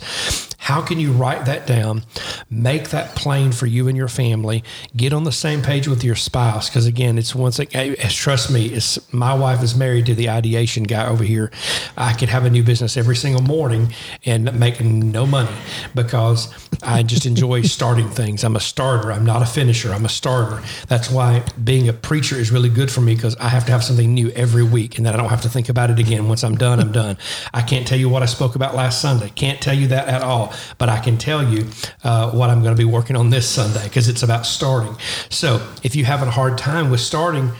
How 0.57 0.81
can 0.81 1.01
you 1.01 1.11
write 1.11 1.43
that 1.47 1.67
down, 1.67 2.03
make 2.51 2.89
that 2.89 3.15
plain 3.15 3.51
for 3.51 3.65
you 3.65 3.87
and 3.87 3.97
your 3.97 4.07
family, 4.07 4.63
get 4.95 5.13
on 5.13 5.23
the 5.23 5.31
same 5.31 5.61
page 5.61 5.87
with 5.87 6.03
your 6.03 6.15
spouse? 6.15 6.69
Because 6.69 6.85
again, 6.85 7.17
it's 7.17 7.33
one 7.33 7.51
thing, 7.51 7.67
trust 8.09 8.51
me, 8.51 8.67
it's, 8.67 9.13
my 9.13 9.33
wife 9.33 9.63
is 9.63 9.75
married 9.75 10.05
to 10.07 10.13
the 10.13 10.29
ideation 10.29 10.83
guy 10.83 11.07
over 11.07 11.23
here. 11.23 11.51
I 11.97 12.13
could 12.13 12.29
have 12.29 12.45
a 12.45 12.49
new 12.49 12.63
business 12.63 12.97
every 12.97 13.15
single 13.15 13.41
morning 13.41 13.93
and 14.25 14.57
make 14.59 14.81
no 14.81 15.25
money 15.25 15.55
because 15.95 16.53
I 16.83 17.03
just 17.03 17.25
enjoy 17.25 17.61
starting 17.63 18.09
things. 18.09 18.43
I'm 18.43 18.55
a 18.55 18.59
starter. 18.59 19.11
I'm 19.11 19.25
not 19.25 19.41
a 19.41 19.45
finisher. 19.45 19.93
I'm 19.93 20.05
a 20.05 20.09
starter. 20.09 20.61
That's 20.87 21.09
why 21.09 21.43
being 21.63 21.89
a 21.89 21.93
preacher 21.93 22.35
is 22.35 22.51
really 22.51 22.69
good 22.69 22.91
for 22.91 23.01
me 23.01 23.15
because 23.15 23.35
I 23.37 23.49
have 23.49 23.65
to 23.65 23.71
have 23.71 23.83
something 23.83 24.13
new 24.13 24.29
every 24.31 24.63
week 24.63 24.97
and 24.97 25.05
then 25.05 25.13
I 25.13 25.17
don't 25.17 25.29
have 25.29 25.41
to 25.41 25.49
think 25.49 25.69
about 25.69 25.89
it 25.89 25.99
again. 25.99 26.27
Once 26.27 26.43
I'm 26.43 26.55
done, 26.55 26.79
I'm 26.79 26.91
done. 26.91 27.17
I 27.53 27.61
can't 27.61 27.87
tell 27.87 27.97
you 27.97 28.09
what 28.09 28.23
I 28.23 28.27
spoke 28.27 28.55
about 28.55 28.75
last 28.75 29.01
Sunday. 29.01 29.29
Can't 29.29 29.61
tell 29.61 29.73
you 29.73 29.87
that 29.87 30.07
at 30.07 30.21
all 30.21 30.53
but 30.77 30.89
I 30.89 30.99
can 30.99 31.17
tell 31.17 31.47
you 31.47 31.67
uh, 32.03 32.31
what 32.41 32.49
I'm 32.49 32.63
going 32.63 32.75
to 32.75 32.77
be 32.77 32.89
working 32.89 33.15
on 33.15 33.29
this 33.29 33.47
Sunday 33.47 33.83
because 33.83 34.09
it's 34.09 34.23
about 34.23 34.47
starting. 34.47 34.97
So 35.29 35.61
if 35.83 35.95
you 35.95 36.05
have 36.05 36.23
a 36.23 36.31
hard 36.31 36.57
time 36.57 36.89
with 36.89 36.99
starting, 36.99 37.51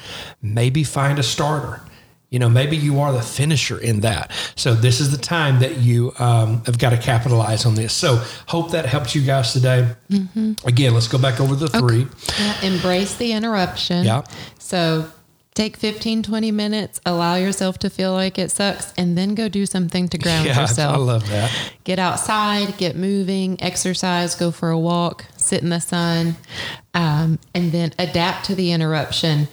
maybe 0.41 0.83
find 0.83 1.19
a 1.19 1.23
starter. 1.23 1.81
You 2.31 2.39
know, 2.39 2.49
maybe 2.49 2.75
you 2.77 2.99
are 2.99 3.13
the 3.13 3.21
finisher 3.21 3.77
in 3.77 3.99
that. 3.99 4.31
So 4.55 4.73
this 4.73 4.99
is 4.99 5.11
the 5.11 5.17
time 5.17 5.59
that 5.59 5.77
you 5.77 6.13
um, 6.17 6.63
have 6.65 6.79
got 6.79 6.91
to 6.91 6.97
capitalize 6.97 7.63
on 7.67 7.75
this. 7.75 7.93
So 7.93 8.15
hope 8.47 8.71
that 8.71 8.85
helps 8.87 9.13
you 9.13 9.21
guys 9.21 9.53
today. 9.53 9.93
Mm-hmm. 10.09 10.67
Again, 10.67 10.95
let's 10.95 11.07
go 11.07 11.19
back 11.19 11.39
over 11.39 11.55
the 11.55 11.67
three. 11.67 12.03
Okay. 12.05 12.43
Yeah, 12.43 12.61
embrace 12.63 13.15
the 13.17 13.33
interruption. 13.33 14.03
Yeah. 14.03 14.23
So 14.57 15.11
take 15.53 15.75
15 15.75 16.23
20 16.23 16.51
minutes 16.51 17.01
allow 17.05 17.35
yourself 17.35 17.77
to 17.77 17.89
feel 17.89 18.13
like 18.13 18.39
it 18.39 18.49
sucks 18.49 18.93
and 18.97 19.17
then 19.17 19.35
go 19.35 19.49
do 19.49 19.65
something 19.65 20.07
to 20.07 20.17
ground 20.17 20.45
yeah, 20.45 20.61
yourself. 20.61 20.95
i 20.95 20.97
love 20.97 21.27
that. 21.29 21.51
Get 21.83 21.99
outside 21.99 22.77
get 22.77 22.95
moving 22.95 23.61
exercise 23.61 24.35
go 24.35 24.51
for 24.51 24.69
a 24.69 24.79
walk 24.79 25.25
sit 25.35 25.61
in 25.61 25.69
the 25.69 25.81
sun 25.81 26.37
um, 26.93 27.39
and 27.53 27.71
then 27.71 27.91
adapt 27.99 28.45
to 28.45 28.55
the 28.55 28.71
interruption 28.71 29.47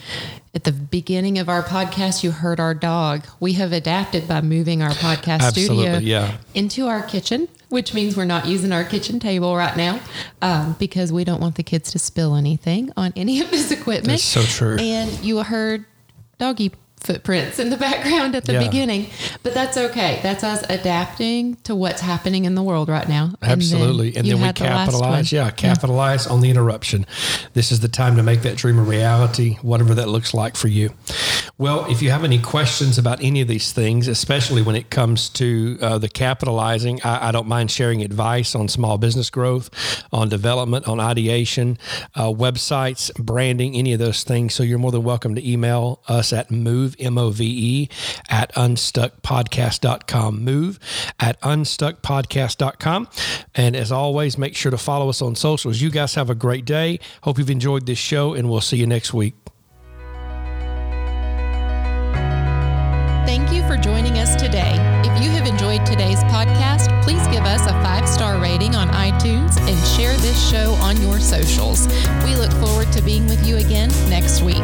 at 0.54 0.64
the 0.64 0.72
beginning 0.72 1.38
of 1.38 1.48
our 1.48 1.62
podcast 1.62 2.22
you 2.22 2.30
heard 2.30 2.58
our 2.60 2.74
dog 2.74 3.24
we 3.40 3.54
have 3.54 3.72
adapted 3.72 4.26
by 4.26 4.40
moving 4.40 4.82
our 4.82 4.90
podcast 4.90 5.40
Absolutely, 5.40 5.84
studio 5.84 5.98
yeah. 5.98 6.36
into 6.54 6.86
our 6.86 7.02
kitchen 7.02 7.48
which 7.68 7.92
means 7.92 8.16
we're 8.16 8.24
not 8.24 8.46
using 8.46 8.72
our 8.72 8.84
kitchen 8.84 9.20
table 9.20 9.54
right 9.54 9.76
now 9.76 10.00
um, 10.40 10.74
because 10.78 11.12
we 11.12 11.24
don't 11.24 11.40
want 11.40 11.56
the 11.56 11.62
kids 11.62 11.92
to 11.92 11.98
spill 11.98 12.34
anything 12.34 12.90
on 12.96 13.12
any 13.14 13.40
of 13.40 13.50
this 13.50 13.70
equipment. 13.70 14.06
That's 14.06 14.24
so 14.24 14.42
true. 14.42 14.76
And 14.78 15.10
you 15.22 15.42
heard 15.42 15.84
doggy 16.38 16.72
footprints 17.02 17.58
in 17.58 17.70
the 17.70 17.76
background 17.88 18.34
at 18.34 18.44
the 18.44 18.54
Yeah. 18.54 18.64
beginning, 18.64 19.06
but 19.42 19.54
that's 19.54 19.76
okay. 19.76 20.20
That's 20.22 20.44
us 20.44 20.64
adapting 20.68 21.56
to 21.64 21.74
what's 21.74 22.00
happening 22.00 22.44
in 22.44 22.54
the 22.54 22.62
world 22.62 22.88
right 22.88 23.08
now. 23.08 23.24
And 23.24 23.36
then 23.42 23.50
Absolutely. 23.52 24.16
And 24.16 24.26
then 24.26 24.36
we 24.38 24.42
had 24.42 24.56
the 24.56 24.64
last 24.64 24.86
capitalize. 24.92 25.32
Yeah, 25.32 25.50
capitalize 25.50 26.26
on 26.26 26.40
the 26.40 26.50
interruption. 26.50 27.06
This 27.54 27.70
is 27.72 27.80
the 27.80 27.88
time 27.88 28.16
to 28.16 28.22
make 28.22 28.42
that 28.42 28.56
dream 28.56 28.78
a 28.78 28.82
reality, 28.82 29.56
whatever 29.62 29.94
that 29.94 30.08
looks 30.08 30.34
like 30.34 30.56
for 30.56 30.68
you. 30.68 30.90
Well, 31.58 31.86
if 31.90 32.02
you 32.02 32.10
have 32.10 32.22
any 32.24 32.38
questions 32.38 32.98
about 32.98 33.22
any 33.22 33.40
of 33.40 33.48
these 33.48 33.72
things, 33.72 34.06
especially 34.08 34.62
when 34.62 34.76
it 34.76 34.90
comes 34.90 35.28
to 35.30 35.78
uh, 35.82 35.98
the 35.98 36.08
capitalizing, 36.08 37.00
I, 37.02 37.28
I 37.28 37.32
don't 37.32 37.48
mind 37.48 37.70
sharing 37.70 38.02
advice 38.02 38.54
on 38.54 38.68
small 38.68 38.96
business 38.98 39.28
growth, 39.28 39.68
on 40.12 40.28
development, 40.28 40.86
on 40.86 41.00
ideation, 41.00 41.76
uh, 42.14 42.26
websites, 42.32 43.12
branding, 43.16 43.74
any 43.74 43.92
of 43.92 43.98
those 43.98 44.22
things. 44.22 44.54
So 44.54 44.62
you're 44.62 44.78
more 44.78 44.92
than 44.92 45.02
welcome 45.02 45.34
to 45.34 45.48
email 45.50 46.00
us 46.06 46.32
at 46.32 46.50
move, 46.88 46.96
M 46.98 47.18
O 47.18 47.30
V 47.30 47.44
E, 47.44 47.88
at 48.28 48.52
unstuckpodcast.com. 48.54 50.44
Move 50.44 50.78
at 51.20 51.40
unstuckpodcast.com. 51.40 53.08
And 53.54 53.76
as 53.76 53.92
always, 53.92 54.38
make 54.38 54.56
sure 54.56 54.70
to 54.70 54.78
follow 54.78 55.08
us 55.08 55.22
on 55.22 55.34
socials. 55.34 55.80
You 55.80 55.90
guys 55.90 56.14
have 56.14 56.30
a 56.30 56.34
great 56.34 56.64
day. 56.64 57.00
Hope 57.22 57.38
you've 57.38 57.50
enjoyed 57.50 57.86
this 57.86 57.98
show, 57.98 58.34
and 58.34 58.48
we'll 58.48 58.60
see 58.60 58.76
you 58.76 58.86
next 58.86 59.12
week. 59.12 59.34
Thank 63.26 63.52
you 63.52 63.62
for 63.66 63.76
joining 63.76 64.18
us 64.18 64.34
today. 64.36 64.72
If 65.04 65.22
you 65.22 65.30
have 65.30 65.46
enjoyed 65.46 65.84
today's 65.84 66.22
podcast, 66.24 67.02
please 67.02 67.26
give 67.28 67.44
us 67.44 67.60
a 67.66 67.72
five 67.82 68.08
star 68.08 68.40
rating 68.40 68.74
on 68.74 68.88
iTunes 68.88 69.58
and 69.68 69.86
share 69.86 70.16
this 70.16 70.50
show 70.50 70.72
on 70.80 71.00
your 71.02 71.18
socials. 71.18 71.86
We 72.24 72.36
look 72.36 72.52
forward 72.52 72.90
to 72.92 73.02
being 73.02 73.26
with 73.26 73.46
you 73.46 73.58
again 73.58 73.90
next 74.08 74.40
week. 74.40 74.56